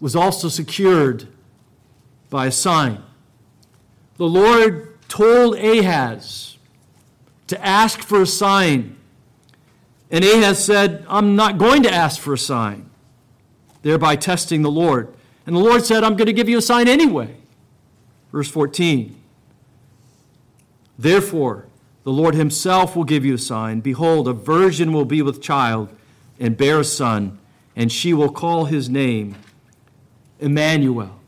was 0.00 0.16
also 0.16 0.48
secured 0.48 1.28
by 2.30 2.46
a 2.46 2.52
sign. 2.52 3.02
The 4.16 4.26
Lord 4.26 4.98
told 5.08 5.56
Ahaz 5.56 6.56
to 7.48 7.66
ask 7.66 8.00
for 8.00 8.22
a 8.22 8.26
sign 8.26 8.96
and 10.10 10.24
Ahaz 10.24 10.64
said, 10.64 11.04
I'm 11.08 11.36
not 11.36 11.56
going 11.58 11.82
to 11.84 11.92
ask 11.92 12.20
for 12.20 12.34
a 12.34 12.38
sign, 12.38 12.90
thereby 13.82 14.16
testing 14.16 14.62
the 14.62 14.70
Lord. 14.70 15.14
And 15.46 15.54
the 15.54 15.60
Lord 15.60 15.84
said, 15.84 16.02
I'm 16.02 16.16
going 16.16 16.26
to 16.26 16.32
give 16.32 16.48
you 16.48 16.58
a 16.58 16.62
sign 16.62 16.88
anyway. 16.88 17.36
Verse 18.32 18.50
14. 18.50 19.16
Therefore, 20.98 21.66
the 22.04 22.12
Lord 22.12 22.34
himself 22.34 22.96
will 22.96 23.04
give 23.04 23.24
you 23.24 23.34
a 23.34 23.38
sign. 23.38 23.80
Behold, 23.80 24.26
a 24.26 24.32
virgin 24.32 24.92
will 24.92 25.04
be 25.04 25.22
with 25.22 25.42
child 25.42 25.94
and 26.38 26.56
bear 26.56 26.80
a 26.80 26.84
son, 26.84 27.38
and 27.76 27.92
she 27.92 28.14
will 28.14 28.32
call 28.32 28.64
his 28.64 28.88
name 28.88 29.36
Emmanuel. 30.38 31.20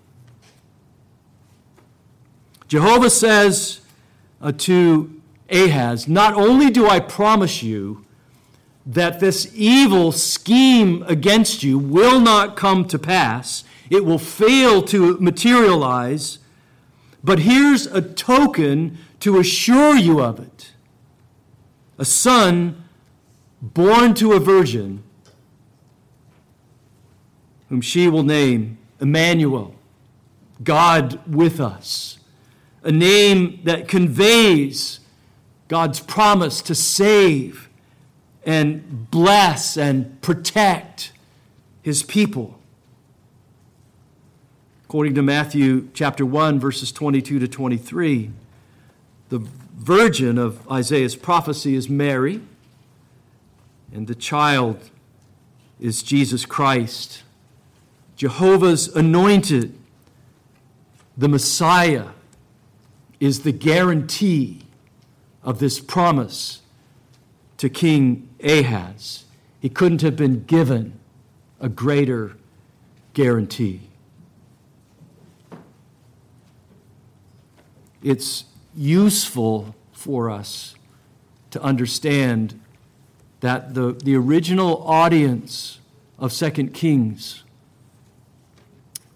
Jehovah 2.69 3.11
says 3.11 3.83
uh, 4.41 4.53
to 4.53 5.21
Ahaz, 5.51 6.09
Not 6.09 6.33
only 6.33 6.71
do 6.71 6.89
I 6.89 7.01
promise 7.01 7.63
you 7.63 8.07
that 8.87 9.21
this 9.21 9.53
evil 9.55 10.11
scheme 10.11 11.05
against 11.07 11.63
you 11.63 11.79
will 11.79 12.19
not 12.19 12.57
come 12.57 12.89
to 12.89 12.99
pass, 12.99 13.63
it 13.91 14.07
will 14.07 14.19
fail 14.19 14.83
to 14.85 15.19
materialize. 15.21 16.39
But 17.23 17.41
here's 17.41 17.87
a 17.87 18.01
token 18.01 18.97
to 19.23 19.39
assure 19.39 19.97
you 19.97 20.21
of 20.21 20.41
it 20.41 20.73
a 21.97 22.05
son 22.05 22.83
born 23.61 24.15
to 24.15 24.33
a 24.33 24.41
virgin, 24.41 25.05
whom 27.69 27.81
she 27.81 28.09
will 28.09 28.25
name 28.25 28.79
Emmanuel, 29.01 29.77
God 30.65 31.21
with 31.33 31.61
us. 31.61 32.19
A 32.83 32.91
name 32.91 33.61
that 33.63 33.87
conveys 33.87 34.99
God's 35.69 36.01
promise 36.01 36.61
to 36.63 36.75
save 36.75 37.69
and 38.45 39.09
bless 39.09 39.77
and 39.77 40.21
protect 40.21 41.13
his 41.81 42.03
people. 42.03 42.59
According 44.83 45.15
to 45.15 45.23
Matthew 45.23 45.91
chapter 45.95 46.27
1, 46.27 46.59
verses 46.59 46.91
22 46.91 47.39
to 47.39 47.47
23, 47.47 48.33
the 49.33 49.49
virgin 49.79 50.37
of 50.37 50.71
Isaiah's 50.71 51.17
prophecy 51.17 51.75
is 51.75 51.89
Mary, 51.89 52.43
and 53.91 54.07
the 54.07 54.15
child 54.15 54.91
is 55.81 56.03
Jesus 56.03 56.45
Christ, 56.45 57.23
Jehovah's 58.15 58.95
anointed. 58.95 59.75
The 61.17 61.31
Messiah 61.31 62.09
is 63.21 63.41
the 63.41 63.53
guarantee 63.53 64.67
of 65.43 65.61
this 65.61 65.81
promise 65.81 66.61
to 67.57 67.71
King 67.71 68.29
Ahaz. 68.45 69.25
He 69.61 69.71
couldn't 69.71 70.03
have 70.03 70.15
been 70.15 70.45
given 70.45 71.01
a 71.59 71.71
greater 71.71 72.37
guarantee. 73.15 73.81
It's 78.03 78.45
useful 78.75 79.75
for 79.93 80.31
us 80.31 80.75
to 81.51 81.63
understand 81.63 82.59
that 83.41 83.75
the, 83.75 83.93
the 83.93 84.17
original 84.17 84.83
audience 84.87 85.81
of 86.19 86.33
Second 86.33 86.73
Kings 86.73 87.43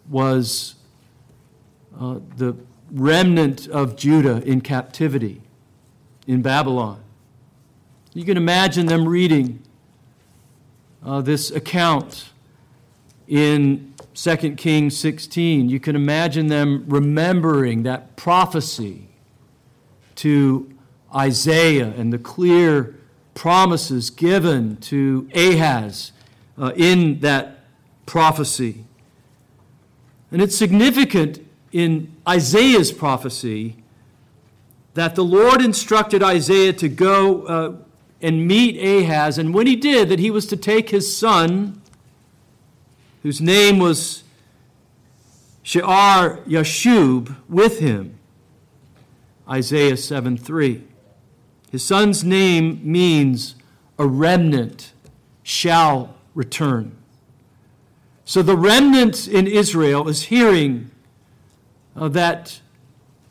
was 0.09 0.75
uh, 1.99 2.19
the 2.37 2.57
remnant 2.91 3.69
of 3.69 3.97
Judah 3.97 4.43
in 4.45 4.61
captivity 4.61 5.41
in 6.27 6.43
Babylon. 6.43 7.01
You 8.13 8.25
can 8.25 8.37
imagine 8.37 8.87
them 8.87 9.09
reading 9.09 9.63
uh, 11.05 11.21
this 11.21 11.51
account 11.51 12.31
in 13.29 13.95
2 14.15 14.37
Kings 14.57 14.97
16. 14.97 15.69
You 15.69 15.79
can 15.79 15.95
imagine 15.95 16.49
them 16.49 16.85
remembering 16.89 17.83
that 17.85 18.17
prophecy 18.17 19.06
to 20.17 20.73
Isaiah 21.15 21.93
and 21.97 22.13
the 22.13 22.19
clear 22.19 22.95
promises 23.35 24.11
given 24.11 24.77
to 24.79 25.29
Ahaz 25.35 26.13
uh, 26.59 26.73
in 26.75 27.21
that 27.21 27.65
prophecy. 28.07 28.85
And 30.31 30.43
it's 30.43 30.57
significant 30.57 31.47
in 31.73 32.15
Isaiah's 32.29 32.93
prophecy 32.93 33.77
that 34.95 35.15
the 35.15 35.25
Lord 35.25 35.61
instructed 35.61 36.23
Isaiah 36.23 36.73
to 36.73 36.89
go 36.89 37.43
uh, 37.43 37.77
and 38.23 38.47
meet 38.47 38.79
Ahaz. 38.79 39.39
And 39.39 39.53
when 39.53 39.67
he 39.67 39.77
did, 39.77 40.09
that 40.09 40.19
he 40.19 40.31
was 40.31 40.47
to 40.47 40.57
take 40.57 40.89
his 40.89 41.15
son, 41.17 41.83
whose 43.23 43.41
name 43.41 43.79
was 43.79 44.25
Shear 45.63 45.83
Yashub, 45.83 47.37
with 47.49 47.81
him. 47.81 48.16
Isaiah 49.49 49.97
7 49.97 50.37
3. 50.37 50.83
His 51.71 51.85
son's 51.85 52.25
name 52.25 52.81
means 52.83 53.55
a 53.99 54.07
remnant 54.07 54.93
shall 55.43 56.15
return. 56.35 56.97
So 58.25 58.43
the 58.43 58.57
remnant 58.57 59.29
in 59.29 59.47
Israel 59.47 60.09
is 60.09 60.25
hearing 60.25 60.91
uh, 61.95 62.09
that 62.09 62.61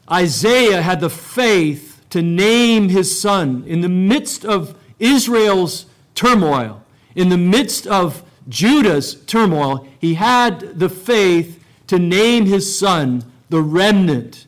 Isaiah 0.09 0.81
had 0.81 1.01
the 1.01 1.09
faith 1.09 2.05
to 2.11 2.21
name 2.21 2.89
his 2.89 3.19
son 3.19 3.63
in 3.67 3.81
the 3.81 3.89
midst 3.89 4.45
of 4.45 4.77
Israel's 4.99 5.87
turmoil, 6.13 6.83
in 7.13 7.29
the 7.29 7.37
midst 7.37 7.87
of 7.87 8.23
Judah's 8.47 9.15
turmoil. 9.25 9.87
He 9.99 10.13
had 10.13 10.79
the 10.79 10.89
faith 10.89 11.61
to 11.87 11.99
name 11.99 12.45
his 12.45 12.77
son, 12.77 13.23
the 13.49 13.61
remnant 13.61 14.47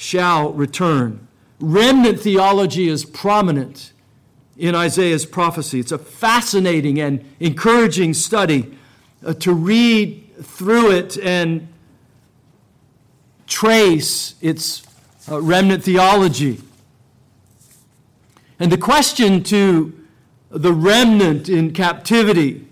shall 0.00 0.50
return. 0.54 1.28
Remnant 1.60 2.18
theology 2.18 2.88
is 2.88 3.04
prominent 3.04 3.92
in 4.56 4.74
Isaiah's 4.74 5.26
prophecy. 5.26 5.78
It's 5.78 5.92
a 5.92 5.98
fascinating 5.98 6.98
and 6.98 7.22
encouraging 7.38 8.14
study 8.14 8.78
uh, 9.22 9.34
to 9.34 9.52
read 9.52 10.26
through 10.42 10.92
it 10.92 11.18
and 11.18 11.68
trace 13.46 14.36
its 14.40 14.86
uh, 15.30 15.38
remnant 15.38 15.84
theology. 15.84 16.62
And 18.58 18.72
the 18.72 18.78
question 18.78 19.42
to 19.44 19.92
the 20.48 20.72
remnant 20.72 21.50
in 21.50 21.74
captivity 21.74 22.66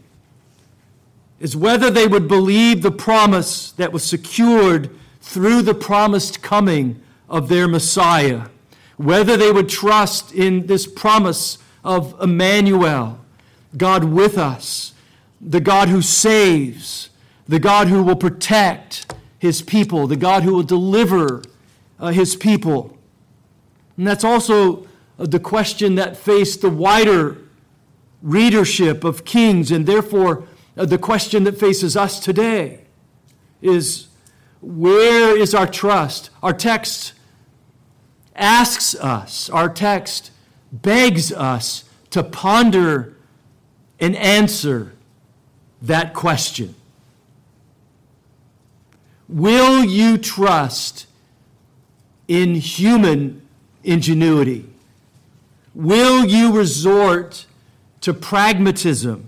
is 1.41 1.55
whether 1.55 1.91
they 1.91 2.07
would 2.07 2.27
believe 2.27 2.81
the 2.81 2.91
promise 2.91 3.73
that 3.73 3.93
was 3.93 4.03
secured 4.03 4.88
through 5.21 5.61
the 5.61 5.75
promised 5.75 6.41
coming 6.41 7.03
of 7.29 7.49
their 7.49 7.69
Messiah, 7.69 8.47
whether 8.97 9.37
they 9.37 9.53
would 9.53 9.69
trust 9.69 10.33
in 10.33 10.67
this 10.67 10.87
promise 10.87 11.59
of 11.85 12.14
Emmanuel, 12.21 13.21
God 13.77 14.05
with 14.05 14.38
us, 14.38 14.93
the 15.41 15.61
God 15.61 15.88
who 15.88 16.03
saves, 16.03 17.11
the 17.47 17.59
God 17.59 17.88
who 17.88 18.03
will 18.03 18.17
protect 18.17 19.14
his 19.38 19.62
people, 19.62 20.07
the 20.07 20.17
God 20.17 20.43
who 20.43 20.55
will 20.55 20.62
deliver 20.62 21.43
uh, 21.99 22.09
his 22.09 22.35
people. 22.35 22.97
And 23.97 24.07
that's 24.07 24.25
also 24.25 24.87
uh, 25.19 25.27
the 25.27 25.41
question 25.41 25.95
that 25.97 26.17
faced 26.17 26.61
the 26.61 26.71
wider 26.71 27.38
readership 28.23 29.05
of 29.05 29.25
Kings, 29.25 29.71
and 29.71 29.87
therefore 29.87 30.45
uh, 30.77 30.87
the 30.87 30.99
question 30.99 31.45
that 31.45 31.59
faces 31.59 31.97
us 31.97 32.19
today 32.21 32.81
is 33.62 34.09
where 34.61 35.37
is 35.37 35.55
our 35.55 35.67
trust? 35.67 36.31
Our 36.43 36.53
text 36.53 37.12
asks 38.38 38.94
us, 38.94 39.51
our 39.51 39.68
text 39.68 40.31
begs 40.72 41.33
us 41.33 41.85
to 42.11 42.22
ponder 42.22 43.14
and 44.01 44.16
answer 44.16 44.92
that 45.83 46.14
question. 46.14 46.74
Will 49.29 49.85
you 49.85 50.16
trust 50.16 51.07
in 52.27 52.55
human 52.55 53.42
ingenuity? 53.85 54.68
Will 55.74 56.24
you 56.24 56.53
resort 56.53 57.46
to 58.01 58.14
pragmatism? 58.14 59.27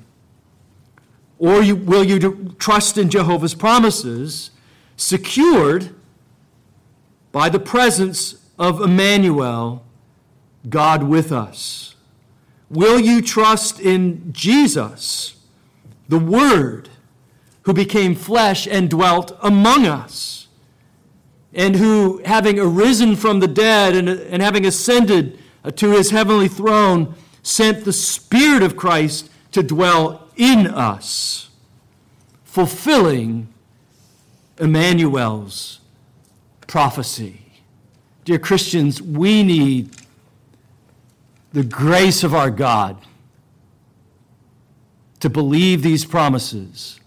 Or 1.38 1.62
you, 1.62 1.76
will 1.76 2.04
you 2.04 2.54
trust 2.58 2.98
in 2.98 3.10
Jehovah's 3.10 3.54
promises, 3.54 4.50
secured 4.96 5.94
by 7.32 7.48
the 7.48 7.60
presence 7.60 8.39
of 8.60 8.82
Emmanuel, 8.82 9.82
God 10.68 11.02
with 11.02 11.32
us? 11.32 11.96
Will 12.68 13.00
you 13.00 13.22
trust 13.22 13.80
in 13.80 14.32
Jesus, 14.32 15.34
the 16.08 16.18
Word, 16.18 16.90
who 17.62 17.72
became 17.72 18.14
flesh 18.14 18.68
and 18.68 18.90
dwelt 18.90 19.36
among 19.42 19.86
us, 19.86 20.46
and 21.54 21.74
who, 21.74 22.20
having 22.26 22.60
arisen 22.60 23.16
from 23.16 23.40
the 23.40 23.48
dead 23.48 23.96
and, 23.96 24.08
and 24.08 24.42
having 24.42 24.66
ascended 24.66 25.38
to 25.76 25.90
his 25.90 26.10
heavenly 26.10 26.46
throne, 26.46 27.14
sent 27.42 27.84
the 27.84 27.92
Spirit 27.92 28.62
of 28.62 28.76
Christ 28.76 29.30
to 29.52 29.62
dwell 29.62 30.28
in 30.36 30.66
us, 30.66 31.48
fulfilling 32.44 33.48
Emmanuel's 34.58 35.80
prophecy. 36.66 37.49
Dear 38.30 38.38
Christians, 38.38 39.02
we 39.02 39.42
need 39.42 39.90
the 41.52 41.64
grace 41.64 42.22
of 42.22 42.32
our 42.32 42.48
God 42.48 42.96
to 45.18 45.28
believe 45.28 45.82
these 45.82 46.04
promises, 46.04 47.00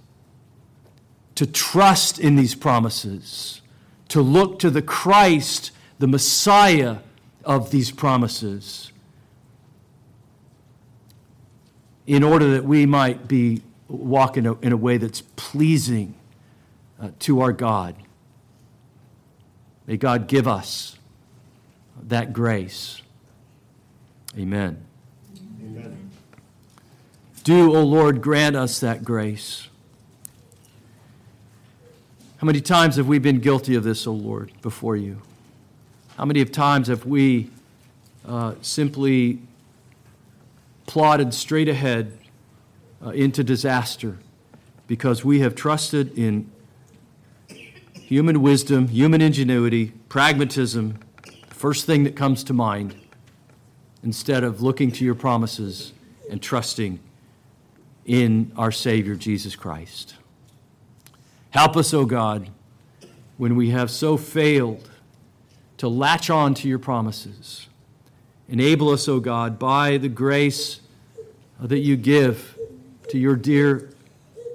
to 1.35 1.45
trust 1.45 2.19
in 2.19 2.35
these 2.35 2.55
promises, 2.55 3.61
to 4.09 4.21
look 4.21 4.59
to 4.59 4.69
the 4.69 4.81
Christ, 4.81 5.71
the 5.97 6.07
Messiah 6.07 6.97
of 7.45 7.71
these 7.71 7.89
promises 7.89 8.91
in 12.05 12.21
order 12.21 12.51
that 12.51 12.65
we 12.65 12.85
might 12.85 13.29
be 13.29 13.61
walk 13.87 14.35
in 14.35 14.45
a, 14.45 14.59
in 14.59 14.73
a 14.73 14.77
way 14.77 14.97
that's 14.97 15.21
pleasing 15.37 16.15
uh, 16.99 17.11
to 17.19 17.39
our 17.39 17.53
God. 17.53 17.95
May 19.87 19.95
God 19.95 20.27
give 20.27 20.49
us 20.49 20.97
that 22.09 22.33
grace. 22.33 23.01
Amen. 24.37 24.83
Amen. 25.61 26.09
Do, 27.43 27.73
O 27.73 27.77
oh 27.77 27.83
Lord, 27.83 28.21
grant 28.21 28.55
us 28.55 28.79
that 28.79 29.03
grace. 29.03 29.67
How 32.37 32.45
many 32.45 32.61
times 32.61 32.95
have 32.97 33.07
we 33.07 33.19
been 33.19 33.39
guilty 33.39 33.75
of 33.75 33.83
this, 33.83 34.05
O 34.07 34.11
oh 34.11 34.15
Lord, 34.15 34.51
before 34.61 34.95
you? 34.95 35.21
How 36.17 36.25
many 36.25 36.43
times 36.45 36.87
have 36.87 37.05
we 37.05 37.49
uh, 38.27 38.55
simply 38.61 39.39
plodded 40.85 41.33
straight 41.33 41.67
ahead 41.67 42.17
uh, 43.05 43.09
into 43.09 43.43
disaster 43.43 44.17
because 44.87 45.25
we 45.25 45.39
have 45.39 45.55
trusted 45.55 46.17
in 46.17 46.49
human 47.93 48.41
wisdom, 48.41 48.89
human 48.89 49.21
ingenuity, 49.21 49.91
pragmatism, 50.09 50.99
first 51.63 51.85
thing 51.85 52.03
that 52.03 52.13
comes 52.13 52.43
to 52.43 52.51
mind, 52.51 52.93
instead 54.03 54.43
of 54.43 54.61
looking 54.61 54.91
to 54.91 55.05
your 55.05 55.15
promises 55.15 55.93
and 56.29 56.41
trusting 56.41 56.99
in 58.05 58.51
our 58.57 58.69
Savior, 58.69 59.15
Jesus 59.15 59.55
Christ. 59.55 60.15
Help 61.51 61.77
us, 61.77 61.93
O 61.93 62.01
oh 62.01 62.05
God, 62.05 62.49
when 63.37 63.55
we 63.55 63.69
have 63.69 63.89
so 63.89 64.17
failed 64.17 64.89
to 65.77 65.87
latch 65.87 66.29
on 66.29 66.53
to 66.55 66.67
your 66.67 66.79
promises 66.79 67.67
Enable 68.49 68.89
us, 68.89 69.07
O 69.07 69.21
God, 69.21 69.57
by 69.57 69.95
the 69.97 70.09
grace 70.09 70.81
that 71.61 71.79
you 71.79 71.95
give 71.95 72.59
to 73.07 73.17
your 73.17 73.37
dear, 73.37 73.89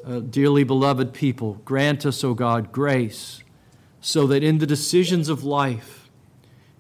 uh, 0.06 0.20
dearly 0.20 0.62
beloved 0.62 1.14
people. 1.14 1.54
Grant 1.64 2.04
us, 2.04 2.22
O 2.22 2.34
God, 2.34 2.70
grace 2.70 3.42
so 4.02 4.26
that 4.26 4.44
in 4.44 4.58
the 4.58 4.66
decisions 4.66 5.30
of 5.30 5.42
life, 5.42 5.97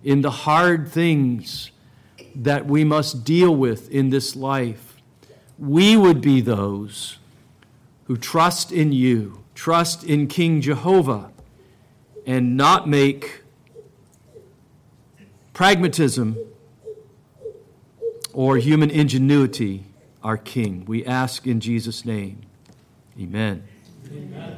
in 0.02 0.22
the 0.22 0.30
hard 0.30 0.88
things 0.88 1.70
that 2.34 2.66
we 2.66 2.84
must 2.84 3.24
deal 3.24 3.54
with 3.54 3.90
in 3.90 4.10
this 4.10 4.36
life, 4.36 5.00
we 5.58 5.96
would 5.96 6.20
be 6.20 6.40
those 6.40 7.18
who 8.04 8.16
trust 8.16 8.70
in 8.72 8.92
you, 8.92 9.42
trust 9.54 10.04
in 10.04 10.26
King 10.28 10.60
Jehovah, 10.60 11.30
and 12.26 12.56
not 12.56 12.88
make 12.88 13.42
pragmatism 15.52 16.36
or 18.32 18.56
human 18.58 18.90
ingenuity 18.90 19.84
our 20.22 20.36
King. 20.36 20.84
We 20.86 21.04
ask 21.04 21.46
in 21.46 21.58
Jesus' 21.58 22.04
name. 22.04 22.42
Amen. 23.18 23.64
Amen. 24.12 24.48